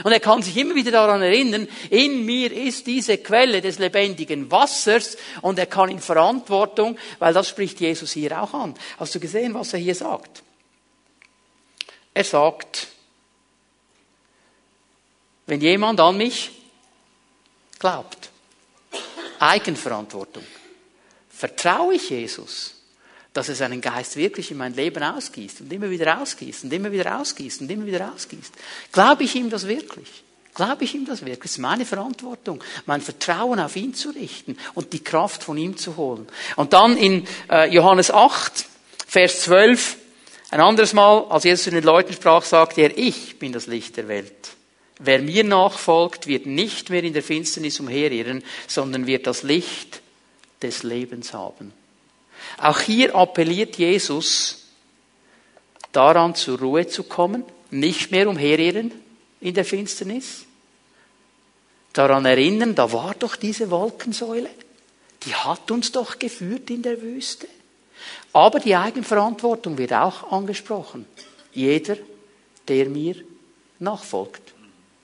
Und 0.05 0.13
er 0.13 0.21
kann 0.21 0.43
sich 0.43 0.57
immer 0.57 0.75
wieder 0.75 0.91
daran 0.91 1.23
erinnern, 1.23 1.69
in 1.89 2.25
mir 2.25 2.53
ist 2.53 2.87
diese 2.87 3.19
Quelle 3.19 3.61
des 3.61 3.79
lebendigen 3.79 4.51
Wassers 4.51 5.17
und 5.41 5.59
er 5.59 5.67
kann 5.67 5.89
in 5.89 6.01
Verantwortung, 6.01 6.99
weil 7.19 7.33
das 7.33 7.49
spricht 7.49 7.81
Jesus 7.81 8.13
hier 8.13 8.43
auch 8.43 8.53
an. 8.55 8.75
Hast 8.99 9.15
du 9.15 9.21
gesehen, 9.21 9.55
was 9.55 9.73
er 9.73 9.79
hier 9.79 9.95
sagt? 9.95 10.43
Er 12.13 12.25
sagt, 12.25 12.89
wenn 15.47 15.61
jemand 15.61 16.01
an 16.01 16.17
mich 16.17 16.51
glaubt. 17.79 18.28
Eigenverantwortung. 19.41 20.45
Vertraue 21.31 21.95
ich 21.95 22.11
Jesus, 22.11 22.75
dass 23.33 23.49
er 23.49 23.55
seinen 23.55 23.81
Geist 23.81 24.17
wirklich 24.17 24.51
in 24.51 24.57
mein 24.57 24.75
Leben 24.75 25.03
ausgießt 25.03 25.61
und 25.61 25.73
immer 25.73 25.91
wieder 25.91 26.21
ausgießt 26.21 26.65
und 26.65 26.73
immer 26.73 26.91
wieder 26.91 27.21
ausgießt 27.21 27.61
und 27.61 27.71
immer 27.71 27.87
wieder 27.87 28.13
ausgießt? 28.13 28.53
Glaube 28.93 29.25
ich 29.25 29.35
ihm 29.35 29.51
das 29.51 29.67
wirklich? 29.69 30.25
Glaube 30.55 30.83
ich 30.83 30.95
ihm 30.95 31.07
das 31.07 31.21
wirklich? 31.21 31.45
Es 31.45 31.53
ist 31.53 31.59
meine 31.59 31.87
Verantwortung, 31.87 32.65
mein 32.87 33.01
Vertrauen 33.01 33.61
auf 33.61 33.77
ihn 33.77 33.95
zu 33.95 34.11
richten 34.11 34.59
und 34.75 34.93
die 34.93 35.05
Kraft 35.05 35.45
von 35.45 35.57
ihm 35.57 35.77
zu 35.77 35.97
holen. 35.97 36.27
Und 36.57 36.73
dann 36.73 36.97
in 36.97 37.29
äh, 37.49 37.73
Johannes 37.73 38.11
8, 38.11 38.67
Vers 39.07 39.43
12, 39.43 39.97
ein 40.51 40.61
anderes 40.61 40.95
Mal, 40.95 41.27
als 41.29 41.45
Jesus 41.45 41.65
zu 41.65 41.71
den 41.71 41.85
Leuten 41.85 42.13
sprach, 42.13 42.43
sagte 42.43 42.81
er, 42.81 42.99
ich 42.99 43.39
bin 43.39 43.53
das 43.53 43.69
Licht 43.69 43.97
der 43.97 44.09
Welt. 44.09 44.58
Wer 44.99 45.21
mir 45.23 45.45
nachfolgt, 45.45 46.27
wird 46.27 46.47
nicht 46.47 46.91
mehr 46.91 47.05
in 47.05 47.13
der 47.13 47.23
Finsternis 47.23 47.79
umherirren, 47.79 48.43
sondern 48.67 49.07
wird 49.07 49.27
das 49.27 49.43
Licht 49.43 50.01
des 50.61 50.83
Lebens 50.83 51.33
haben. 51.33 51.73
Auch 52.59 52.81
hier 52.81 53.15
appelliert 53.15 53.77
Jesus 53.77 54.67
daran, 55.93 56.35
zur 56.35 56.59
Ruhe 56.59 56.87
zu 56.89 57.05
kommen, 57.05 57.45
nicht 57.71 58.11
mehr 58.11 58.29
umherirren 58.29 58.93
in 59.41 59.55
der 59.55 59.65
Finsternis. 59.65 60.47
Daran 61.93 62.25
erinnern, 62.25 62.75
da 62.75 62.93
war 62.93 63.15
doch 63.15 63.37
diese 63.37 63.71
Wolkensäule, 63.71 64.51
die 65.25 65.35
hat 65.35 65.71
uns 65.71 65.93
doch 65.93 66.19
geführt 66.19 66.71
in 66.71 66.83
der 66.83 67.03
Wüste. 67.03 67.49
Aber 68.33 68.61
die 68.61 68.77
Eigenverantwortung 68.77 69.79
wird 69.79 69.93
auch 69.93 70.31
angesprochen. 70.31 71.07
Jeder, 71.53 71.97
der 72.69 72.89
mir 72.89 73.17
nachfolgt. 73.79 74.48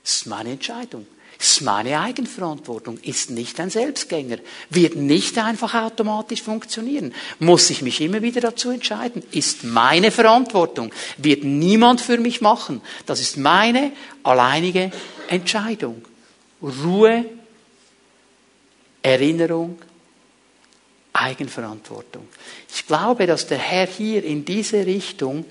Ist 0.05 0.27
meine 0.27 0.51
Entscheidung. 0.51 1.07
Ist 1.39 1.61
meine 1.63 1.99
Eigenverantwortung. 1.99 2.99
Ist 2.99 3.31
nicht 3.31 3.59
ein 3.59 3.71
Selbstgänger. 3.71 4.37
Wird 4.69 4.95
nicht 4.95 5.37
einfach 5.39 5.73
automatisch 5.73 6.43
funktionieren. 6.43 7.13
Muss 7.39 7.71
ich 7.71 7.81
mich 7.81 7.99
immer 7.99 8.21
wieder 8.21 8.39
dazu 8.39 8.69
entscheiden. 8.69 9.23
Ist 9.31 9.63
meine 9.63 10.11
Verantwortung. 10.11 10.91
Wird 11.17 11.43
niemand 11.43 12.01
für 12.01 12.19
mich 12.19 12.39
machen. 12.39 12.81
Das 13.07 13.19
ist 13.19 13.35
meine 13.37 13.91
alleinige 14.23 14.91
Entscheidung. 15.27 16.05
Ruhe, 16.61 17.25
Erinnerung, 19.01 19.79
Eigenverantwortung. 21.13 22.27
Ich 22.73 22.85
glaube, 22.85 23.25
dass 23.25 23.47
der 23.47 23.57
Herr 23.57 23.87
hier 23.87 24.23
in 24.23 24.45
diese 24.45 24.85
Richtung 24.85 25.45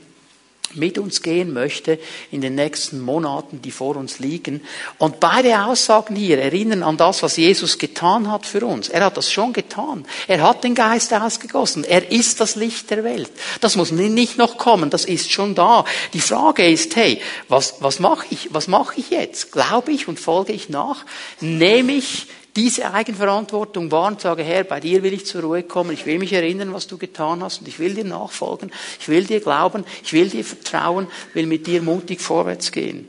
mit 0.76 0.98
uns 0.98 1.22
gehen 1.22 1.52
möchte 1.52 1.98
in 2.30 2.40
den 2.40 2.54
nächsten 2.54 3.00
Monaten, 3.00 3.62
die 3.62 3.70
vor 3.70 3.96
uns 3.96 4.18
liegen. 4.18 4.62
Und 4.98 5.20
beide 5.20 5.64
Aussagen 5.64 6.16
hier 6.16 6.38
erinnern 6.38 6.82
an 6.82 6.96
das, 6.96 7.22
was 7.22 7.36
Jesus 7.36 7.78
getan 7.78 8.30
hat 8.30 8.46
für 8.46 8.64
uns. 8.64 8.88
Er 8.88 9.04
hat 9.04 9.16
das 9.16 9.30
schon 9.30 9.52
getan. 9.52 10.04
Er 10.28 10.42
hat 10.42 10.64
den 10.64 10.74
Geist 10.74 11.12
ausgegossen. 11.12 11.84
Er 11.84 12.10
ist 12.10 12.40
das 12.40 12.56
Licht 12.56 12.90
der 12.90 13.04
Welt. 13.04 13.30
Das 13.60 13.76
muss 13.76 13.90
nicht 13.90 14.38
noch 14.38 14.58
kommen. 14.58 14.90
Das 14.90 15.04
ist 15.04 15.32
schon 15.32 15.54
da. 15.54 15.84
Die 16.12 16.20
Frage 16.20 16.68
ist, 16.68 16.96
hey, 16.96 17.20
was, 17.48 17.76
was 17.80 18.00
mache 18.00 18.26
ich? 18.30 18.48
Was 18.52 18.68
mache 18.68 19.00
ich 19.00 19.10
jetzt? 19.10 19.52
Glaube 19.52 19.92
ich 19.92 20.08
und 20.08 20.20
folge 20.20 20.52
ich 20.52 20.68
nach? 20.68 21.04
Nehme 21.40 21.92
ich 21.92 22.26
diese 22.56 22.92
Eigenverantwortung 22.92 23.90
wahr 23.90 24.08
und 24.08 24.20
sage, 24.20 24.42
Herr, 24.42 24.64
bei 24.64 24.80
dir 24.80 25.02
will 25.02 25.12
ich 25.12 25.26
zur 25.26 25.42
Ruhe 25.42 25.64
kommen, 25.64 25.92
ich 25.92 26.06
will 26.06 26.18
mich 26.18 26.32
erinnern, 26.32 26.72
was 26.72 26.86
du 26.86 26.98
getan 26.98 27.42
hast 27.42 27.60
und 27.60 27.68
ich 27.68 27.78
will 27.78 27.94
dir 27.94 28.04
nachfolgen, 28.04 28.70
ich 29.00 29.08
will 29.08 29.24
dir 29.24 29.40
glauben, 29.40 29.84
ich 30.02 30.12
will 30.12 30.28
dir 30.28 30.44
vertrauen, 30.44 31.08
will 31.32 31.46
mit 31.46 31.66
dir 31.66 31.82
mutig 31.82 32.20
vorwärts 32.20 32.70
gehen. 32.70 33.08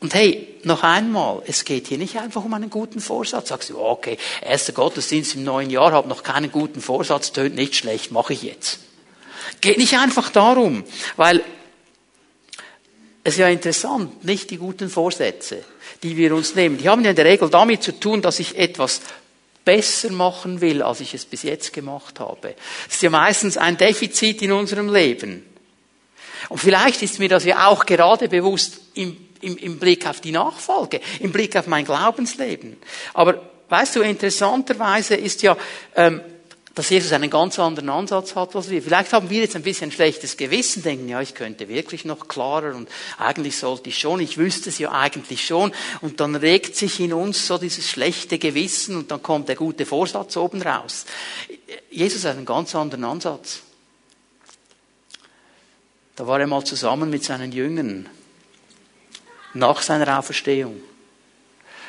Und 0.00 0.14
hey, 0.14 0.46
noch 0.62 0.84
einmal, 0.84 1.42
es 1.46 1.64
geht 1.64 1.88
hier 1.88 1.98
nicht 1.98 2.18
einfach 2.18 2.44
um 2.44 2.54
einen 2.54 2.70
guten 2.70 3.00
Vorsatz. 3.00 3.48
Sagst 3.48 3.70
du, 3.70 3.78
okay, 3.78 4.16
erster 4.42 4.72
Gottesdienst 4.72 5.34
im 5.34 5.42
neuen 5.42 5.70
Jahr, 5.70 5.90
habe 5.90 6.08
noch 6.08 6.22
keinen 6.22 6.52
guten 6.52 6.80
Vorsatz, 6.80 7.32
tönt 7.32 7.56
nicht 7.56 7.74
schlecht, 7.74 8.12
mache 8.12 8.32
ich 8.32 8.42
jetzt. 8.42 8.78
Geht 9.60 9.78
nicht 9.78 9.98
einfach 9.98 10.30
darum, 10.30 10.84
weil 11.16 11.42
es 13.28 13.34
ist 13.34 13.40
ja 13.40 13.48
interessant, 13.48 14.24
nicht 14.24 14.50
die 14.50 14.56
guten 14.56 14.88
Vorsätze 14.88 15.64
die 16.02 16.16
wir 16.16 16.34
uns 16.34 16.54
nehmen, 16.54 16.78
die 16.78 16.88
haben 16.88 17.02
ja 17.02 17.10
in 17.10 17.16
der 17.16 17.24
Regel 17.24 17.48
damit 17.50 17.82
zu 17.82 17.98
tun, 17.98 18.22
dass 18.22 18.38
ich 18.38 18.56
etwas 18.58 19.00
besser 19.64 20.10
machen 20.10 20.60
will, 20.60 20.82
als 20.82 21.00
ich 21.00 21.14
es 21.14 21.24
bis 21.24 21.42
jetzt 21.42 21.72
gemacht 21.72 22.20
habe. 22.20 22.54
Das 22.86 22.96
ist 22.96 23.02
ja 23.02 23.10
meistens 23.10 23.56
ein 23.56 23.76
Defizit 23.76 24.42
in 24.42 24.52
unserem 24.52 24.92
Leben. 24.92 25.44
Und 26.48 26.58
vielleicht 26.58 27.02
ist 27.02 27.18
mir 27.18 27.28
das 27.28 27.44
ja 27.44 27.66
auch 27.66 27.84
gerade 27.84 28.28
bewusst 28.28 28.80
im, 28.94 29.16
im, 29.40 29.56
im 29.58 29.78
Blick 29.78 30.06
auf 30.06 30.20
die 30.20 30.32
Nachfolge, 30.32 31.00
im 31.20 31.32
Blick 31.32 31.56
auf 31.56 31.66
mein 31.66 31.84
Glaubensleben. 31.84 32.76
Aber 33.12 33.42
weißt 33.68 33.96
du, 33.96 34.00
interessanterweise 34.02 35.16
ist 35.16 35.42
ja, 35.42 35.56
ähm, 35.96 36.22
dass 36.78 36.90
Jesus 36.90 37.10
einen 37.10 37.28
ganz 37.28 37.58
anderen 37.58 37.88
Ansatz 37.88 38.36
hat 38.36 38.54
als 38.54 38.70
wir. 38.70 38.80
Vielleicht 38.80 39.12
haben 39.12 39.28
wir 39.30 39.40
jetzt 39.40 39.56
ein 39.56 39.62
bisschen 39.62 39.90
schlechtes 39.90 40.36
Gewissen, 40.36 40.84
denken, 40.84 41.08
ja, 41.08 41.20
ich 41.20 41.34
könnte 41.34 41.68
wirklich 41.68 42.04
noch 42.04 42.28
klarer 42.28 42.76
und 42.76 42.88
eigentlich 43.18 43.56
sollte 43.56 43.88
ich 43.88 43.98
schon, 43.98 44.20
ich 44.20 44.38
wüsste 44.38 44.68
es 44.68 44.78
ja 44.78 44.92
eigentlich 44.92 45.44
schon. 45.44 45.72
Und 46.02 46.20
dann 46.20 46.36
regt 46.36 46.76
sich 46.76 47.00
in 47.00 47.12
uns 47.12 47.48
so 47.48 47.58
dieses 47.58 47.90
schlechte 47.90 48.38
Gewissen 48.38 48.96
und 48.96 49.10
dann 49.10 49.20
kommt 49.20 49.48
der 49.48 49.56
gute 49.56 49.86
Vorsatz 49.86 50.36
oben 50.36 50.62
raus. 50.62 51.04
Jesus 51.90 52.24
hat 52.24 52.36
einen 52.36 52.46
ganz 52.46 52.76
anderen 52.76 53.02
Ansatz. 53.02 53.62
Da 56.14 56.28
war 56.28 56.38
er 56.38 56.46
mal 56.46 56.62
zusammen 56.62 57.10
mit 57.10 57.24
seinen 57.24 57.50
Jüngern 57.50 58.08
nach 59.52 59.82
seiner 59.82 60.16
Auferstehung, 60.16 60.80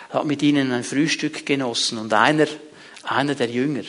hat 0.10 0.26
mit 0.26 0.42
ihnen 0.42 0.72
ein 0.72 0.84
Frühstück 0.84 1.46
genossen 1.46 2.00
und 2.00 2.12
einer, 2.12 2.48
einer 3.04 3.36
der 3.36 3.52
Jünger, 3.52 3.84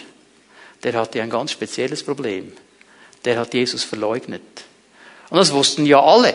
der 0.83 0.95
hatte 0.95 1.23
ein 1.23 1.31
ganz 1.31 1.53
spezielles 1.53 2.03
Problem. 2.03 2.53
Der 3.25 3.39
hat 3.39 3.55
Jesus 3.55 3.85
verleugnet. 3.85 4.43
Und 5.29 5.39
das 5.39 5.53
wussten 5.53 5.87
ja 5.87 6.03
alle. 6.03 6.35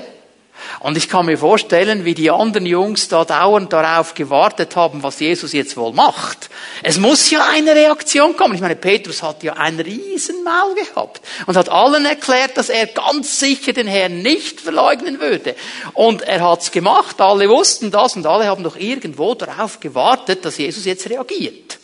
Und 0.80 0.98
ich 0.98 1.10
kann 1.10 1.26
mir 1.26 1.38
vorstellen, 1.38 2.06
wie 2.06 2.14
die 2.14 2.32
anderen 2.32 2.66
Jungs 2.66 3.08
da 3.08 3.26
dauernd 3.26 3.74
darauf 3.74 4.14
gewartet 4.14 4.76
haben, 4.76 5.04
was 5.04 5.20
Jesus 5.20 5.52
jetzt 5.54 5.76
wohl 5.78 5.94
macht. 5.94 6.50
Es 6.82 6.98
muss 6.98 7.30
ja 7.30 7.46
eine 7.50 7.76
Reaktion 7.76 8.38
kommen. 8.38 8.56
Ich 8.56 8.62
meine, 8.62 8.76
Petrus 8.76 9.22
hat 9.22 9.44
ja 9.44 9.54
ein 9.54 9.80
Riesenmaul 9.80 10.76
gehabt 10.76 11.22
und 11.46 11.58
hat 11.58 11.70
allen 11.70 12.06
erklärt, 12.06 12.58
dass 12.58 12.70
er 12.70 12.88
ganz 12.88 13.40
sicher 13.40 13.74
den 13.74 13.88
Herrn 13.88 14.22
nicht 14.22 14.62
verleugnen 14.62 15.20
würde. 15.20 15.56
Und 15.94 16.22
er 16.22 16.42
hat's 16.42 16.72
gemacht. 16.72 17.20
Alle 17.20 17.50
wussten 17.50 17.92
das 17.92 18.16
und 18.16 18.26
alle 18.26 18.48
haben 18.48 18.64
doch 18.64 18.78
irgendwo 18.78 19.36
darauf 19.36 19.80
gewartet, 19.80 20.46
dass 20.46 20.58
Jesus 20.58 20.86
jetzt 20.86 21.10
reagiert. 21.10 21.80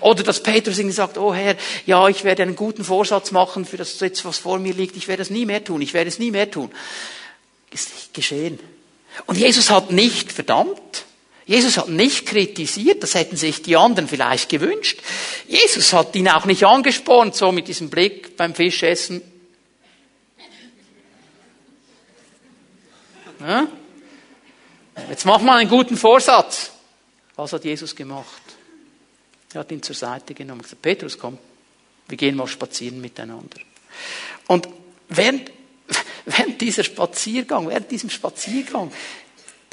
Oder 0.00 0.22
dass 0.22 0.42
Petrus 0.42 0.78
irgendwie 0.78 0.94
sagt, 0.94 1.18
oh 1.18 1.34
Herr, 1.34 1.56
ja, 1.86 2.08
ich 2.08 2.24
werde 2.24 2.42
einen 2.42 2.56
guten 2.56 2.84
Vorsatz 2.84 3.30
machen 3.30 3.64
für 3.64 3.76
das 3.76 3.98
jetzt, 4.00 4.24
was 4.24 4.38
vor 4.38 4.58
mir 4.58 4.74
liegt. 4.74 4.96
Ich 4.96 5.08
werde 5.08 5.22
es 5.22 5.30
nie 5.30 5.46
mehr 5.46 5.64
tun. 5.64 5.80
Ich 5.82 5.94
werde 5.94 6.08
es 6.08 6.18
nie 6.18 6.30
mehr 6.30 6.50
tun. 6.50 6.70
Ist 7.70 7.94
nicht 7.94 8.14
geschehen. 8.14 8.58
Und 9.26 9.38
Jesus 9.38 9.70
hat 9.70 9.90
nicht 9.90 10.32
verdammt. 10.32 11.04
Jesus 11.46 11.78
hat 11.78 11.88
nicht 11.88 12.26
kritisiert. 12.26 13.02
Das 13.02 13.14
hätten 13.14 13.36
sich 13.36 13.62
die 13.62 13.76
anderen 13.76 14.08
vielleicht 14.08 14.48
gewünscht. 14.48 15.00
Jesus 15.48 15.92
hat 15.92 16.14
ihn 16.14 16.28
auch 16.28 16.44
nicht 16.44 16.64
angespornt, 16.64 17.34
so 17.34 17.50
mit 17.50 17.66
diesem 17.66 17.90
Blick 17.90 18.36
beim 18.36 18.54
Fischessen. 18.54 19.22
Ja? 23.40 23.66
Jetzt 25.08 25.24
mach 25.24 25.40
mal 25.40 25.58
einen 25.58 25.70
guten 25.70 25.96
Vorsatz. 25.96 26.72
Was 27.36 27.52
hat 27.52 27.64
Jesus 27.64 27.96
gemacht? 27.96 28.42
Er 29.52 29.60
hat 29.60 29.72
ihn 29.72 29.82
zur 29.82 29.96
Seite 29.96 30.34
genommen 30.34 30.60
und 30.60 30.64
gesagt, 30.64 30.82
Petrus, 30.82 31.18
komm, 31.18 31.38
wir 32.08 32.16
gehen 32.16 32.36
mal 32.36 32.46
spazieren 32.46 33.00
miteinander. 33.00 33.58
Und 34.46 34.68
während, 35.08 35.50
während 36.26 36.60
dieser 36.60 36.84
Spaziergang, 36.84 37.68
während 37.68 37.90
diesem 37.90 38.10
Spaziergang, 38.10 38.92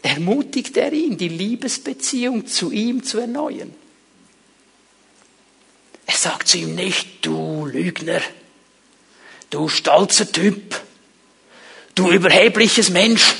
ermutigt 0.01 0.77
er 0.77 0.93
ihn, 0.93 1.17
die 1.17 1.27
Liebesbeziehung 1.27 2.47
zu 2.47 2.71
ihm 2.71 3.03
zu 3.03 3.19
erneuern. 3.19 3.73
Er 6.05 6.15
sagt 6.15 6.47
zu 6.47 6.57
ihm 6.57 6.75
nicht, 6.75 7.25
du 7.25 7.65
Lügner, 7.65 8.21
du 9.49 9.67
stolzer 9.67 10.31
Typ, 10.31 10.79
du 11.95 12.11
überhebliches 12.11 12.89
Mensch, 12.89 13.35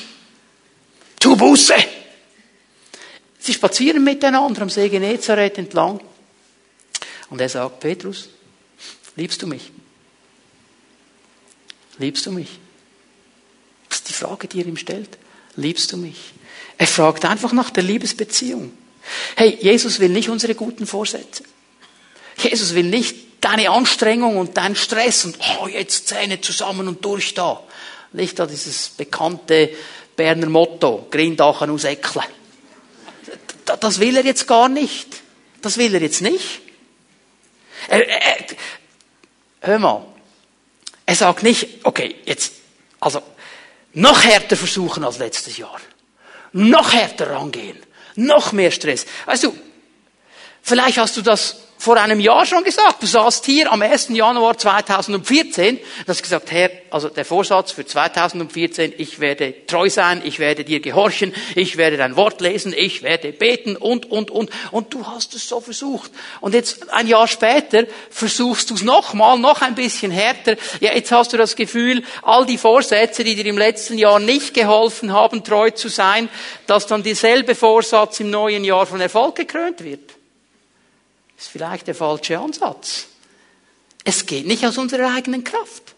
tu 1.19 1.35
Buße. 1.35 1.75
Sie 3.39 3.53
spazieren 3.53 4.03
miteinander 4.03 4.61
am 4.61 4.69
See 4.69 4.89
Genezareth 4.89 5.57
entlang. 5.57 6.01
Und 7.29 7.41
er 7.41 7.49
sagt, 7.49 7.79
Petrus, 7.79 8.29
liebst 9.15 9.41
du 9.41 9.47
mich? 9.47 9.71
Liebst 11.97 12.25
du 12.25 12.31
mich? 12.31 12.59
Das 13.89 13.99
ist 13.99 14.09
die 14.09 14.13
Frage, 14.13 14.47
die 14.47 14.61
er 14.61 14.67
ihm 14.67 14.77
stellt. 14.77 15.17
Liebst 15.55 15.91
du 15.91 15.97
mich? 15.97 16.33
Er 16.77 16.87
fragt 16.87 17.25
einfach 17.25 17.53
nach 17.53 17.69
der 17.69 17.83
Liebesbeziehung. 17.83 18.71
Hey, 19.35 19.57
Jesus 19.61 19.99
will 19.99 20.09
nicht 20.09 20.29
unsere 20.29 20.53
guten 20.53 20.85
Vorsätze. 20.85 21.43
Jesus 22.37 22.75
will 22.75 22.83
nicht 22.83 23.15
deine 23.41 23.69
Anstrengung 23.71 24.37
und 24.37 24.57
deinen 24.57 24.75
Stress 24.75 25.25
und 25.25 25.37
oh, 25.61 25.67
jetzt 25.67 26.07
Zähne 26.07 26.41
zusammen 26.41 26.87
und 26.87 27.03
durch 27.03 27.33
da. 27.33 27.63
Nicht 28.13 28.37
da 28.39 28.45
dieses 28.45 28.89
bekannte 28.89 29.69
Berner 30.15 30.47
Motto, 30.47 31.07
Grindachen 31.09 31.69
aus 31.69 31.83
Eckle. 31.83 32.23
Das 33.79 33.99
will 33.99 34.17
er 34.17 34.25
jetzt 34.25 34.47
gar 34.47 34.69
nicht. 34.69 35.07
Das 35.61 35.77
will 35.77 35.93
er 35.93 36.01
jetzt 36.01 36.21
nicht. 36.21 36.61
Er, 37.87 38.07
er, 38.07 38.45
hör 39.61 39.79
mal. 39.79 40.05
Er 41.05 41.15
sagt 41.15 41.43
nicht, 41.43 41.85
okay, 41.85 42.15
jetzt, 42.25 42.53
also, 42.99 43.21
noch 43.93 44.23
härter 44.23 44.57
versuchen 44.57 45.03
als 45.03 45.17
letztes 45.17 45.57
Jahr. 45.57 45.79
Noch 46.51 46.93
härter 46.93 47.31
rangehen. 47.31 47.77
Noch 48.15 48.51
mehr 48.51 48.71
Stress. 48.71 49.05
Weißt 49.25 49.43
du, 49.43 49.57
vielleicht 50.61 50.97
hast 50.97 51.15
du 51.17 51.21
das 51.21 51.66
vor 51.87 51.95
einem 51.95 52.19
Jahr 52.19 52.45
schon 52.45 52.65
gesagt. 52.65 53.01
Du 53.01 53.07
saßt 53.07 53.45
hier 53.45 53.71
am 53.71 53.81
1. 53.81 54.09
Januar 54.09 54.57
2014 54.57 55.77
und 55.77 55.81
hast 56.05 56.21
gesagt, 56.21 56.51
Herr, 56.51 56.69
also 56.89 57.07
der 57.07 57.23
Vorsatz 57.23 57.71
für 57.71 57.85
2014, 57.85 58.91
ich 58.97 59.21
werde 59.21 59.65
treu 59.67 59.89
sein, 59.89 60.21
ich 60.25 60.37
werde 60.39 60.65
dir 60.65 60.81
gehorchen, 60.81 61.33
ich 61.55 61.77
werde 61.77 61.95
dein 61.95 62.17
Wort 62.17 62.41
lesen, 62.41 62.73
ich 62.75 63.03
werde 63.03 63.31
beten 63.31 63.77
und, 63.77 64.11
und, 64.11 64.31
und. 64.31 64.49
Und 64.71 64.93
du 64.93 65.07
hast 65.07 65.33
es 65.33 65.47
so 65.47 65.61
versucht. 65.61 66.11
Und 66.41 66.53
jetzt 66.53 66.91
ein 66.91 67.07
Jahr 67.07 67.25
später 67.25 67.85
versuchst 68.09 68.69
du 68.69 68.73
es 68.73 68.83
nochmal, 68.83 69.39
noch 69.39 69.61
ein 69.61 69.73
bisschen 69.73 70.11
härter. 70.11 70.57
Ja, 70.81 70.93
jetzt 70.93 71.13
hast 71.13 71.31
du 71.31 71.37
das 71.37 71.55
Gefühl, 71.55 72.03
all 72.21 72.45
die 72.45 72.57
Vorsätze, 72.57 73.23
die 73.23 73.35
dir 73.35 73.45
im 73.45 73.57
letzten 73.57 73.97
Jahr 73.97 74.19
nicht 74.19 74.53
geholfen 74.53 75.13
haben, 75.13 75.41
treu 75.41 75.71
zu 75.71 75.87
sein, 75.87 76.27
dass 76.65 76.85
dann 76.85 77.01
dieselbe 77.01 77.55
Vorsatz 77.55 78.19
im 78.19 78.29
neuen 78.29 78.65
Jahr 78.65 78.85
von 78.85 78.99
Erfolg 78.99 79.35
gekrönt 79.35 79.85
wird 79.85 80.16
ist 81.37 81.47
vielleicht 81.47 81.87
der 81.87 81.95
falsche 81.95 82.39
Ansatz. 82.39 83.07
Es 84.03 84.25
geht 84.25 84.47
nicht 84.47 84.65
aus 84.65 84.77
unserer 84.77 85.13
eigenen 85.13 85.43
Kraft. 85.43 85.95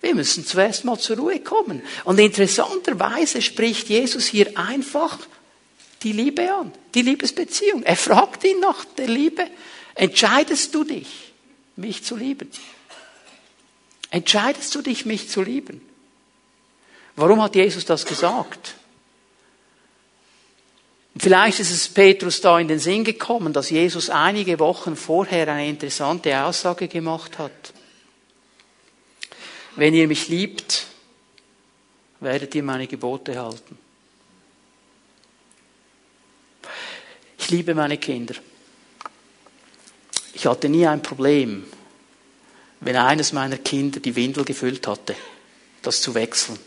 Wir 0.00 0.14
müssen 0.14 0.46
zuerst 0.46 0.84
mal 0.84 0.98
zur 0.98 1.16
Ruhe 1.16 1.40
kommen. 1.40 1.82
Und 2.04 2.18
interessanterweise 2.18 3.40
spricht 3.40 3.88
Jesus 3.88 4.26
hier 4.26 4.58
einfach 4.58 5.18
die 6.02 6.12
Liebe 6.12 6.52
an, 6.54 6.72
die 6.94 7.02
Liebesbeziehung. 7.02 7.82
Er 7.82 7.96
fragt 7.96 8.44
ihn 8.44 8.60
nach 8.60 8.84
der 8.84 9.08
Liebe. 9.08 9.46
Entscheidest 9.94 10.74
du 10.74 10.84
dich, 10.84 11.32
mich 11.76 12.04
zu 12.04 12.16
lieben? 12.16 12.50
Entscheidest 14.10 14.74
du 14.74 14.82
dich, 14.82 15.06
mich 15.06 15.30
zu 15.30 15.40
lieben? 15.40 15.80
Warum 17.16 17.42
hat 17.42 17.54
Jesus 17.54 17.86
das 17.86 18.04
gesagt? 18.04 18.74
Vielleicht 21.16 21.60
ist 21.60 21.70
es 21.70 21.88
Petrus 21.88 22.40
da 22.40 22.58
in 22.58 22.68
den 22.68 22.80
Sinn 22.80 23.04
gekommen, 23.04 23.52
dass 23.52 23.70
Jesus 23.70 24.10
einige 24.10 24.58
Wochen 24.58 24.96
vorher 24.96 25.48
eine 25.48 25.68
interessante 25.68 26.42
Aussage 26.42 26.88
gemacht 26.88 27.38
hat. 27.38 27.72
Wenn 29.76 29.94
ihr 29.94 30.08
mich 30.08 30.28
liebt, 30.28 30.86
werdet 32.20 32.54
ihr 32.54 32.62
meine 32.62 32.86
Gebote 32.86 33.40
halten. 33.40 33.78
Ich 37.38 37.50
liebe 37.50 37.74
meine 37.74 37.98
Kinder. 37.98 38.34
Ich 40.32 40.46
hatte 40.46 40.68
nie 40.68 40.86
ein 40.86 41.02
Problem, 41.02 41.64
wenn 42.80 42.96
eines 42.96 43.32
meiner 43.32 43.58
Kinder 43.58 44.00
die 44.00 44.16
Windel 44.16 44.44
gefüllt 44.44 44.86
hatte, 44.86 45.14
das 45.82 46.00
zu 46.00 46.14
wechseln. 46.14 46.58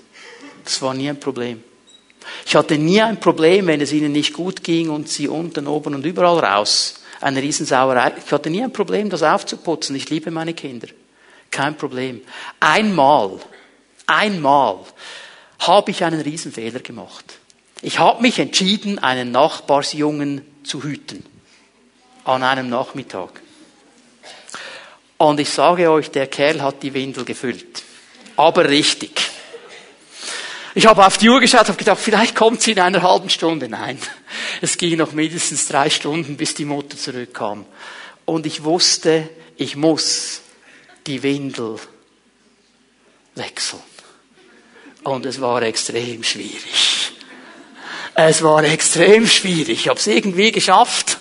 Das 0.64 0.82
war 0.82 0.94
nie 0.94 1.10
ein 1.10 1.20
Problem. 1.20 1.64
Ich 2.46 2.56
hatte 2.56 2.78
nie 2.78 3.02
ein 3.02 3.20
Problem, 3.20 3.68
wenn 3.68 3.82
es 3.82 3.92
ihnen 3.92 4.12
nicht 4.12 4.34
gut 4.34 4.64
ging 4.64 4.90
und 4.90 5.10
sie 5.10 5.28
unten, 5.28 5.68
oben 5.68 5.96
und 5.96 6.06
überall 6.06 6.40
raus. 6.40 7.02
Eine 7.22 7.42
Riesensauerei. 7.42 8.14
Ich 8.24 8.32
hatte 8.32 8.50
nie 8.50 8.64
ein 8.64 8.74
Problem, 8.74 9.10
das 9.10 9.24
aufzuputzen. 9.24 9.96
Ich 9.96 10.10
liebe 10.10 10.32
meine 10.32 10.54
Kinder. 10.54 10.88
Kein 11.50 11.76
Problem. 11.76 12.22
Einmal, 12.60 13.40
einmal 14.06 14.80
habe 15.60 15.92
ich 15.92 16.04
einen 16.04 16.22
Riesenfehler 16.22 16.80
gemacht. 16.80 17.40
Ich 17.82 18.00
habe 18.00 18.22
mich 18.22 18.40
entschieden, 18.40 19.00
einen 19.00 19.32
Nachbarsjungen 19.32 20.42
zu 20.64 20.84
hüten. 20.84 21.26
An 22.24 22.44
einem 22.44 22.70
Nachmittag. 22.70 23.42
Und 25.18 25.40
ich 25.40 25.50
sage 25.50 25.90
euch, 25.90 26.12
der 26.12 26.28
Kerl 26.28 26.62
hat 26.62 26.84
die 26.84 26.94
Windel 26.94 27.26
gefüllt. 27.26 27.84
Aber 28.36 28.70
richtig. 28.70 29.37
Ich 30.78 30.86
habe 30.86 31.04
auf 31.04 31.18
die 31.18 31.28
Uhr 31.28 31.40
geschaut, 31.40 31.70
habe 31.70 31.76
gedacht, 31.76 32.00
vielleicht 32.00 32.36
kommt 32.36 32.62
sie 32.62 32.74
in 32.74 32.80
einer 32.80 33.02
halben 33.02 33.32
Stunde. 33.32 33.68
Nein, 33.68 33.98
es 34.62 34.78
ging 34.78 34.96
noch 35.00 35.12
mindestens 35.12 35.68
drei 35.68 35.90
Stunden, 35.90 36.38
bis 36.38 36.54
die 36.54 36.66
Mutter 36.66 36.96
zurückkam. 36.96 37.66
Und 38.26 38.46
ich 38.46 38.64
wusste, 38.64 39.28
ich 39.56 39.76
muss 39.76 40.42
die 41.08 41.24
Windel 41.24 41.80
wechseln. 43.34 43.82
Und 45.02 45.26
es 45.26 45.42
war 45.42 45.64
extrem 45.64 46.24
schwierig. 46.24 47.12
Es 48.14 48.44
war 48.44 48.64
extrem 48.64 49.26
schwierig. 49.26 49.80
Ich 49.80 49.88
habe 49.88 50.00
es 50.00 50.06
irgendwie 50.06 50.52
geschafft. 50.52 51.18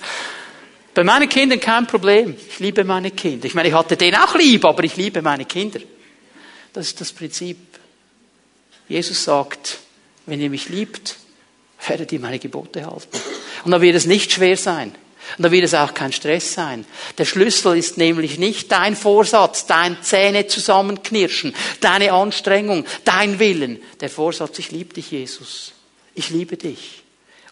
Bei 0.93 1.03
meinen 1.03 1.31
Kindern 1.31 1.61
kein 1.61 1.87
Problem. 1.87 2.37
Ich 2.51 2.59
liebe 2.59 2.85
meine 2.85 3.11
Kinder. 3.11 3.47
Ich 3.47 3.55
meine, 3.55 3.69
ich 3.69 3.75
hatte 3.75 3.97
den 3.97 4.17
auch 4.17 4.35
lieb, 4.35 4.67
aber 4.67 4.85
ich 4.85 4.99
liebe 4.99 5.23
meine 5.23 5.47
Kinder. 5.47 5.81
Das 6.75 6.89
ist 6.89 7.01
das 7.01 7.11
Prinzip. 7.11 7.76
Jesus 8.89 9.25
sagt, 9.25 9.79
wenn 10.27 10.41
ihr 10.41 10.51
mich 10.51 10.69
liebt, 10.69 11.17
werdet 11.87 12.13
ihr 12.13 12.21
meine 12.21 12.39
Gebote 12.39 12.85
halten. 12.87 13.21
Und 13.65 13.71
dann 13.71 13.81
wird 13.81 13.97
es 13.97 14.07
nicht 14.07 14.33
schwer 14.33 14.57
sein. 14.57 14.95
Und 15.37 15.43
dann 15.43 15.53
wird 15.53 15.65
es 15.65 15.75
auch 15.75 15.93
kein 15.93 16.13
Stress 16.13 16.55
sein. 16.55 16.87
Der 17.19 17.25
Schlüssel 17.25 17.77
ist 17.77 17.99
nämlich 17.99 18.39
nicht 18.39 18.71
dein 18.71 18.95
Vorsatz, 18.95 19.67
dein 19.67 20.03
Zähne 20.03 20.47
zusammenknirschen, 20.47 21.55
deine 21.81 22.13
Anstrengung, 22.13 22.85
dein 23.05 23.39
Willen. 23.39 23.83
Der 24.01 24.09
Vorsatz, 24.09 24.59
ich 24.59 24.71
liebe 24.71 24.95
dich, 24.95 25.11
Jesus. 25.11 25.73
Ich 26.15 26.31
liebe 26.31 26.57
dich. 26.57 27.03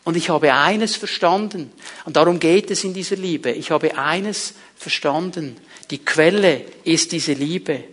Und 0.05 0.17
ich 0.17 0.29
habe 0.29 0.53
eines 0.55 0.97
verstanden. 0.97 1.73
Und 2.05 2.17
darum 2.17 2.39
geht 2.39 2.71
es 2.71 2.85
in 2.85 2.95
dieser 2.95 3.17
Liebe. 3.17 3.51
Ich 3.51 3.71
habe 3.71 3.99
eines 3.99 4.55
verstanden. 4.77 5.57
Die 5.91 6.05
Quelle 6.05 6.65
ist 6.85 7.13
diese 7.13 7.33
Liebe. 7.33 7.85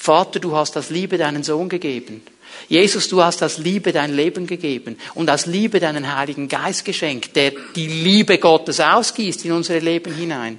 Vater, 0.00 0.40
du 0.40 0.56
hast 0.56 0.78
aus 0.78 0.88
Liebe 0.88 1.18
deinen 1.18 1.42
Sohn 1.42 1.68
gegeben. 1.68 2.22
Jesus, 2.70 3.06
du 3.08 3.22
hast 3.22 3.42
aus 3.42 3.58
Liebe 3.58 3.92
dein 3.92 4.14
Leben 4.14 4.46
gegeben 4.46 4.98
und 5.14 5.28
aus 5.28 5.44
Liebe 5.44 5.78
deinen 5.78 6.16
Heiligen 6.16 6.48
Geist 6.48 6.86
geschenkt, 6.86 7.36
der 7.36 7.52
die 7.76 7.86
Liebe 7.86 8.38
Gottes 8.38 8.80
ausgießt 8.80 9.44
in 9.44 9.52
unsere 9.52 9.78
Leben 9.80 10.14
hinein. 10.14 10.58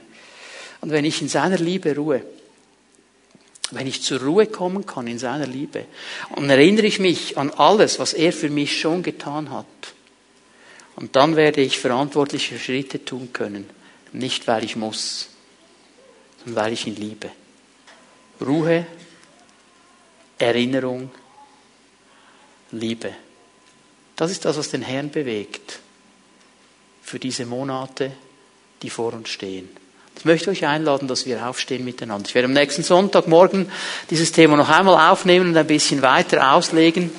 Und 0.82 0.92
wenn 0.92 1.06
ich 1.06 1.24
in 1.24 1.28
seiner 1.28 1.58
Liebe 1.58 1.96
ruhe, 1.96 2.22
wenn 3.72 3.88
ich 3.88 4.04
zur 4.04 4.22
Ruhe 4.22 4.46
kommen 4.46 4.86
kann 4.86 5.08
in 5.08 5.18
seiner 5.18 5.48
Liebe, 5.48 5.86
und 6.36 6.48
erinnere 6.48 6.86
ich 6.86 7.00
mich 7.00 7.40
an 7.40 7.50
alles, 7.50 7.98
was 7.98 8.14
er 8.14 8.34
für 8.34 8.50
mich 8.52 8.80
schon 8.80 9.02
getan 9.02 9.50
hat, 9.50 9.66
und 10.96 11.16
dann 11.16 11.36
werde 11.36 11.62
ich 11.62 11.80
verantwortliche 11.80 12.60
Schritte 12.60 13.04
tun 13.04 13.30
können, 13.34 13.68
nicht 14.14 14.48
weil 14.48 14.64
ich 14.64 14.76
muss, 14.76 15.30
sondern 16.46 16.64
weil 16.64 16.74
ich 16.74 16.86
ihn 16.86 16.96
liebe. 16.96 17.32
Ruhe 18.40 18.86
Erinnerung, 20.42 21.12
Liebe. 22.72 23.12
Das 24.16 24.32
ist 24.32 24.46
das, 24.46 24.58
was 24.58 24.70
den 24.70 24.82
Herrn 24.82 25.12
bewegt 25.12 25.80
für 27.04 27.20
diese 27.20 27.46
Monate, 27.46 28.12
die 28.82 28.90
vor 28.90 29.14
uns 29.14 29.30
stehen. 29.30 29.70
Ich 30.18 30.26
möchte 30.26 30.50
euch 30.50 30.66
einladen, 30.66 31.08
dass 31.08 31.26
wir 31.26 31.48
aufstehen 31.48 31.86
miteinander. 31.86 32.28
Ich 32.28 32.36
werde 32.36 32.48
am 32.48 32.54
nächsten 32.54 32.84
Sonntagmorgen 32.84 33.72
dieses 34.10 34.32
Thema 34.32 34.58
noch 34.58 34.70
einmal 34.70 35.12
aufnehmen 35.12 35.50
und 35.50 35.58
ein 35.58 35.68
bisschen 35.68 36.02
weiter 36.02 36.54
auslegen. 36.54 37.12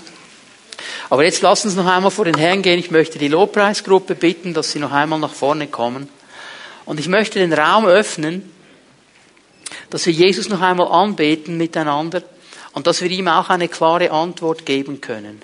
Aber 1.11 1.25
jetzt 1.25 1.43
lasst 1.43 1.65
uns 1.65 1.75
noch 1.75 1.87
einmal 1.87 2.11
vor 2.11 2.25
den 2.25 2.37
Herrn 2.37 2.63
gehen. 2.63 2.79
Ich 2.79 2.91
möchte 2.91 3.19
die 3.19 3.29
Lobpreisgruppe 3.29 4.15
bitten, 4.15 4.55
dass 4.55 4.73
sie 4.73 4.79
noch 4.79 4.93
einmal 4.93 5.19
nach 5.19 5.35
vorne 5.35 5.67
kommen. 5.67 6.09
Und 6.85 7.01
ich 7.01 7.09
möchte 7.09 7.39
den 7.39 7.53
Raum 7.53 7.87
öffnen, 7.87 8.51
dass 9.91 10.07
wir 10.07 10.13
Jesus 10.13 10.49
noch 10.49 10.61
einmal 10.61 10.89
anbeten 10.89 11.57
miteinander 11.57 12.23
und 12.73 12.87
dass 12.87 13.03
wir 13.03 13.11
ihm 13.11 13.29
auch 13.29 13.51
eine 13.51 13.69
klare 13.69 14.11
Antwort 14.11 14.67
geben 14.67 15.01
können. 15.01 15.43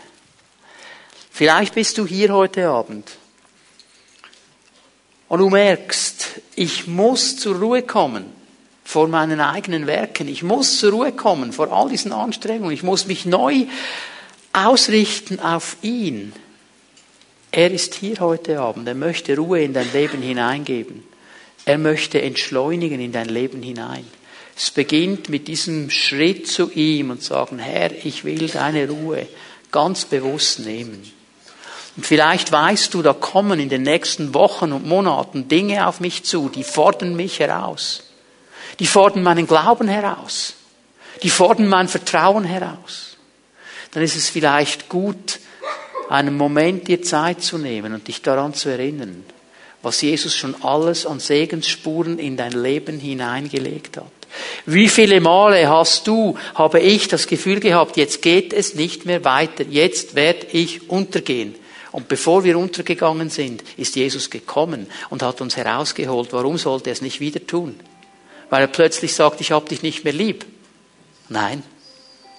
Vielleicht 1.30 1.74
bist 1.74 1.98
du 1.98 2.06
hier 2.06 2.32
heute 2.32 2.68
Abend 2.68 3.10
und 5.28 5.40
du 5.40 5.50
merkst, 5.50 6.40
ich 6.56 6.86
muss 6.86 7.36
zur 7.36 7.56
Ruhe 7.56 7.82
kommen 7.82 8.32
vor 8.82 9.08
meinen 9.08 9.40
eigenen 9.40 9.86
Werken. 9.86 10.28
Ich 10.28 10.42
muss 10.42 10.78
zur 10.78 10.92
Ruhe 10.92 11.12
kommen 11.12 11.52
vor 11.52 11.70
all 11.70 11.90
diesen 11.90 12.12
Anstrengungen. 12.12 12.72
Ich 12.72 12.82
muss 12.82 13.06
mich 13.06 13.26
neu 13.26 13.66
ausrichten 14.54 15.40
auf 15.40 15.76
ihn. 15.82 16.32
Er 17.50 17.70
ist 17.70 17.94
hier 17.94 18.20
heute 18.20 18.60
Abend. 18.60 18.88
Er 18.88 18.94
möchte 18.94 19.36
Ruhe 19.36 19.62
in 19.62 19.74
dein 19.74 19.92
Leben 19.92 20.22
hineingeben. 20.22 21.04
Er 21.66 21.76
möchte 21.76 22.22
entschleunigen 22.22 22.98
in 22.98 23.12
dein 23.12 23.28
Leben 23.28 23.62
hinein. 23.62 24.06
Es 24.60 24.72
beginnt 24.72 25.28
mit 25.28 25.46
diesem 25.46 25.88
Schritt 25.88 26.48
zu 26.48 26.68
ihm 26.72 27.10
und 27.10 27.22
sagen, 27.22 27.60
Herr, 27.60 27.92
ich 28.04 28.24
will 28.24 28.48
deine 28.48 28.88
Ruhe 28.88 29.28
ganz 29.70 30.04
bewusst 30.04 30.58
nehmen. 30.58 31.12
Und 31.96 32.04
vielleicht 32.04 32.50
weißt 32.50 32.92
du, 32.92 33.02
da 33.02 33.12
kommen 33.12 33.60
in 33.60 33.68
den 33.68 33.82
nächsten 33.82 34.34
Wochen 34.34 34.72
und 34.72 34.84
Monaten 34.84 35.46
Dinge 35.46 35.86
auf 35.86 36.00
mich 36.00 36.24
zu, 36.24 36.48
die 36.48 36.64
fordern 36.64 37.14
mich 37.14 37.38
heraus. 37.38 38.02
Die 38.80 38.86
fordern 38.86 39.22
meinen 39.22 39.46
Glauben 39.46 39.86
heraus. 39.86 40.54
Die 41.22 41.30
fordern 41.30 41.68
mein 41.68 41.86
Vertrauen 41.86 42.42
heraus. 42.42 43.16
Dann 43.92 44.02
ist 44.02 44.16
es 44.16 44.28
vielleicht 44.28 44.88
gut, 44.88 45.38
einen 46.08 46.36
Moment 46.36 46.88
dir 46.88 47.00
Zeit 47.02 47.42
zu 47.42 47.58
nehmen 47.58 47.94
und 47.94 48.08
dich 48.08 48.22
daran 48.22 48.54
zu 48.54 48.70
erinnern, 48.70 49.24
was 49.82 50.02
Jesus 50.02 50.34
schon 50.34 50.60
alles 50.64 51.06
an 51.06 51.20
Segensspuren 51.20 52.18
in 52.18 52.36
dein 52.36 52.52
Leben 52.52 52.98
hineingelegt 52.98 53.98
hat. 53.98 54.17
Wie 54.66 54.88
viele 54.88 55.20
Male 55.20 55.68
hast 55.68 56.06
du, 56.06 56.36
habe 56.54 56.80
ich 56.80 57.08
das 57.08 57.26
Gefühl 57.26 57.60
gehabt, 57.60 57.96
jetzt 57.96 58.22
geht 58.22 58.52
es 58.52 58.74
nicht 58.74 59.06
mehr 59.06 59.24
weiter, 59.24 59.64
jetzt 59.64 60.14
werde 60.14 60.46
ich 60.52 60.90
untergehen. 60.90 61.54
Und 61.90 62.08
bevor 62.08 62.44
wir 62.44 62.58
untergegangen 62.58 63.30
sind, 63.30 63.62
ist 63.76 63.96
Jesus 63.96 64.30
gekommen 64.30 64.86
und 65.10 65.22
hat 65.22 65.40
uns 65.40 65.56
herausgeholt. 65.56 66.32
Warum 66.32 66.58
sollte 66.58 66.90
er 66.90 66.92
es 66.92 67.02
nicht 67.02 67.20
wieder 67.20 67.46
tun? 67.46 67.80
Weil 68.50 68.62
er 68.62 68.68
plötzlich 68.68 69.14
sagt, 69.14 69.40
ich 69.40 69.52
habe 69.52 69.68
dich 69.68 69.82
nicht 69.82 70.04
mehr 70.04 70.12
lieb. 70.12 70.44
Nein, 71.28 71.62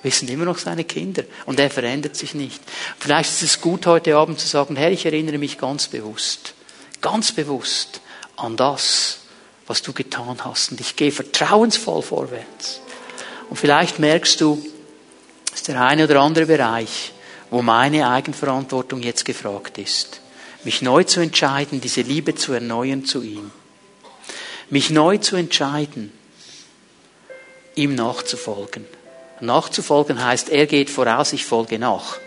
wir 0.02 0.12
sind 0.12 0.30
immer 0.30 0.46
noch 0.46 0.58
seine 0.58 0.84
Kinder 0.84 1.24
und 1.46 1.60
er 1.60 1.70
verändert 1.70 2.16
sich 2.16 2.34
nicht. 2.34 2.62
Vielleicht 3.00 3.30
ist 3.30 3.44
es 3.44 3.62
gut, 3.62 3.86
heute 3.86 4.16
Abend 4.16 4.40
zu 4.40 4.48
sagen, 4.48 4.76
Herr, 4.76 4.92
ich 4.92 5.06
erinnere 5.06 5.38
mich 5.38 5.58
ganz 5.58 5.88
bewusst, 5.88 6.54
ganz 7.02 7.32
bewusst 7.32 8.02
an 8.38 8.56
das, 8.56 9.19
was 9.70 9.84
du 9.84 9.94
getan 9.94 10.44
hast 10.44 10.72
und 10.72 10.82
ich 10.82 10.96
gehe 10.96 11.12
vertrauensvoll 11.12 12.02
vorwärts. 12.02 12.82
Und 13.52 13.58
vielleicht 13.58 14.00
merkst 14.00 14.42
du, 14.42 14.60
ist 15.54 15.68
der 15.68 15.80
eine 15.80 16.06
oder 16.06 16.22
andere 16.22 16.48
Bereich, 16.48 17.14
wo 17.52 17.62
meine 17.62 18.10
Eigenverantwortung 18.10 19.04
jetzt 19.04 19.26
gefragt 19.26 19.78
ist. 19.78 20.22
Mich 20.64 20.82
neu 20.82 21.04
zu 21.04 21.20
entscheiden, 21.20 21.82
diese 21.82 22.02
Liebe 22.02 22.34
zu 22.34 22.52
erneuern 22.54 23.06
zu 23.06 23.22
ihm. 23.22 23.52
Mich 24.72 24.90
neu 24.90 25.18
zu 25.18 25.36
entscheiden, 25.36 26.12
ihm 27.76 27.94
nachzufolgen. 27.94 28.86
Nachzufolgen 29.40 30.24
heißt, 30.24 30.50
er 30.50 30.66
geht 30.66 30.90
voraus, 30.90 31.32
ich 31.32 31.46
folge 31.46 31.78
nach. 31.78 32.18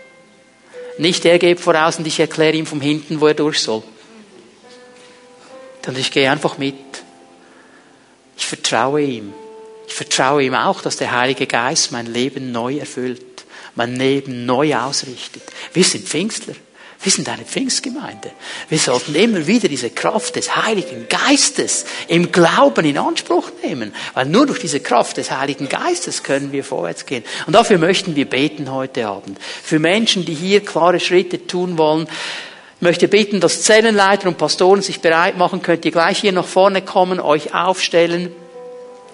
Nicht 0.97 1.25
er 1.25 1.39
geht 1.39 1.59
voraus 1.59 1.97
und 1.97 2.07
ich 2.07 2.21
erkläre 2.21 2.55
ihm 2.55 2.65
vom 2.65 2.79
hinten, 2.79 3.19
wo 3.19 3.27
er 3.27 3.33
durch 3.33 3.59
soll. 3.59 3.83
Sondern 5.83 5.99
ich 5.99 6.11
gehe 6.11 6.31
einfach 6.31 6.57
mit. 6.57 7.02
Ich 8.37 8.45
vertraue 8.45 9.01
ihm. 9.01 9.33
Ich 9.87 9.93
vertraue 9.93 10.43
ihm 10.43 10.55
auch, 10.55 10.81
dass 10.81 10.97
der 10.97 11.11
Heilige 11.11 11.47
Geist 11.47 11.91
mein 11.91 12.07
Leben 12.07 12.51
neu 12.51 12.77
erfüllt, 12.77 13.45
mein 13.75 13.95
Leben 13.95 14.45
neu 14.45 14.75
ausrichtet. 14.75 15.43
Wir 15.73 15.83
sind 15.83 16.07
Pfingstler. 16.07 16.55
Wir 17.03 17.11
sind 17.11 17.27
eine 17.27 17.43
Pfingstgemeinde. 17.43 18.31
Wir 18.69 18.79
sollten 18.79 19.13
immer 19.15 19.45
wieder 19.45 19.67
diese 19.67 19.89
Kraft 19.89 20.37
des 20.37 20.55
Heiligen 20.55 21.09
Geistes 21.09 21.83
im 22.07 22.31
Glauben 22.31 22.85
in 22.85 22.97
Anspruch 22.97 23.51
nehmen, 23.61 23.93
weil 24.13 24.25
nur 24.27 24.45
durch 24.45 24.59
diese 24.59 24.79
Kraft 24.79 25.17
des 25.17 25.29
Heiligen 25.29 25.67
Geistes 25.67 26.23
können 26.23 26.53
wir 26.53 26.63
vorwärts 26.63 27.05
gehen. 27.05 27.25
Und 27.45 27.53
dafür 27.53 27.77
möchten 27.77 28.15
wir 28.15 28.23
beten 28.23 28.71
heute 28.71 29.05
Abend. 29.07 29.37
Für 29.41 29.79
Menschen, 29.79 30.23
die 30.23 30.33
hier 30.33 30.63
klare 30.63 31.01
Schritte 31.01 31.45
tun 31.45 31.77
wollen, 31.77 32.07
möchte 32.83 33.07
bitten, 33.07 33.39
dass 33.39 33.63
Zellenleiter 33.63 34.27
und 34.27 34.37
Pastoren 34.37 34.81
sich 34.81 35.01
bereit 35.01 35.37
machen, 35.37 35.61
könnt 35.61 35.85
ihr 35.85 35.91
gleich 35.91 36.19
hier 36.19 36.31
nach 36.31 36.45
vorne 36.45 36.81
kommen, 36.81 37.19
euch 37.19 37.55
aufstellen. 37.55 38.31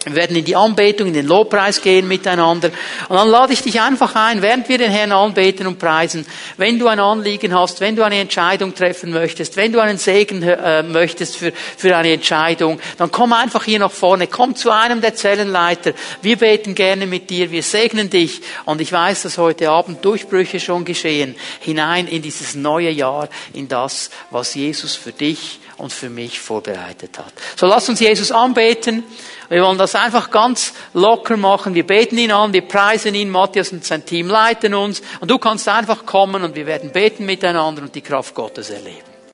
Wir 0.05 0.15
werden 0.15 0.35
in 0.37 0.45
die 0.45 0.55
Anbetung, 0.55 1.07
in 1.07 1.13
den 1.13 1.27
Lobpreis 1.27 1.81
gehen 1.81 2.07
miteinander. 2.07 2.71
Und 3.09 3.17
dann 3.17 3.27
lade 3.27 3.51
ich 3.51 3.61
dich 3.61 3.81
einfach 3.81 4.15
ein, 4.15 4.41
während 4.41 4.69
wir 4.69 4.77
den 4.77 4.91
Herrn 4.91 5.11
anbeten 5.11 5.67
und 5.67 5.77
preisen, 5.77 6.25
wenn 6.55 6.79
du 6.79 6.87
ein 6.87 6.99
Anliegen 6.99 7.53
hast, 7.53 7.81
wenn 7.81 7.97
du 7.97 8.03
eine 8.03 8.19
Entscheidung 8.19 8.73
treffen 8.73 9.11
möchtest, 9.11 9.57
wenn 9.57 9.73
du 9.73 9.79
einen 9.79 9.97
Segen 9.97 10.41
äh, 10.41 10.83
möchtest 10.83 11.35
für, 11.35 11.51
für 11.51 11.97
eine 11.97 12.13
Entscheidung, 12.13 12.79
dann 12.97 13.11
komm 13.11 13.33
einfach 13.33 13.65
hier 13.65 13.79
nach 13.79 13.91
vorne, 13.91 14.27
komm 14.27 14.55
zu 14.55 14.71
einem 14.71 15.01
der 15.01 15.15
Zellenleiter. 15.15 15.91
Wir 16.21 16.37
beten 16.37 16.75
gerne 16.75 17.05
mit 17.05 17.29
dir, 17.29 17.51
wir 17.51 17.63
segnen 17.63 18.09
dich. 18.09 18.41
Und 18.65 18.79
ich 18.79 18.91
weiß, 18.91 19.23
dass 19.23 19.37
heute 19.37 19.69
Abend 19.69 20.05
Durchbrüche 20.05 20.61
schon 20.61 20.85
geschehen, 20.85 21.35
hinein 21.59 22.07
in 22.07 22.21
dieses 22.21 22.55
neue 22.55 22.89
Jahr, 22.89 23.27
in 23.53 23.67
das, 23.67 24.11
was 24.31 24.55
Jesus 24.55 24.95
für 24.95 25.11
dich 25.11 25.59
und 25.79 25.91
für 25.91 26.09
mich 26.09 26.39
vorbereitet 26.39 27.17
hat. 27.17 27.33
So 27.55 27.65
lass 27.65 27.89
uns 27.89 27.99
Jesus 27.99 28.31
anbeten. 28.31 29.03
Wir 29.49 29.63
wollen 29.63 29.77
das 29.79 29.95
einfach 29.95 30.29
ganz 30.29 30.73
locker 30.93 31.35
machen. 31.35 31.73
Wir 31.73 31.85
beten 31.85 32.17
ihn 32.17 32.31
an, 32.31 32.53
wir 32.53 32.61
preisen 32.61 33.15
ihn, 33.15 33.29
Matthias 33.29 33.71
und 33.71 33.83
sein 33.83 34.05
Team 34.05 34.27
leiten 34.27 34.75
uns. 34.75 35.01
Und 35.19 35.31
du 35.31 35.39
kannst 35.39 35.67
einfach 35.67 36.05
kommen 36.05 36.43
und 36.43 36.55
wir 36.55 36.67
werden 36.67 36.91
beten 36.91 37.25
miteinander 37.25 37.81
und 37.81 37.93
die 37.95 38.01
Kraft 38.01 38.35
Gottes 38.35 38.69
erleben. 38.69 39.08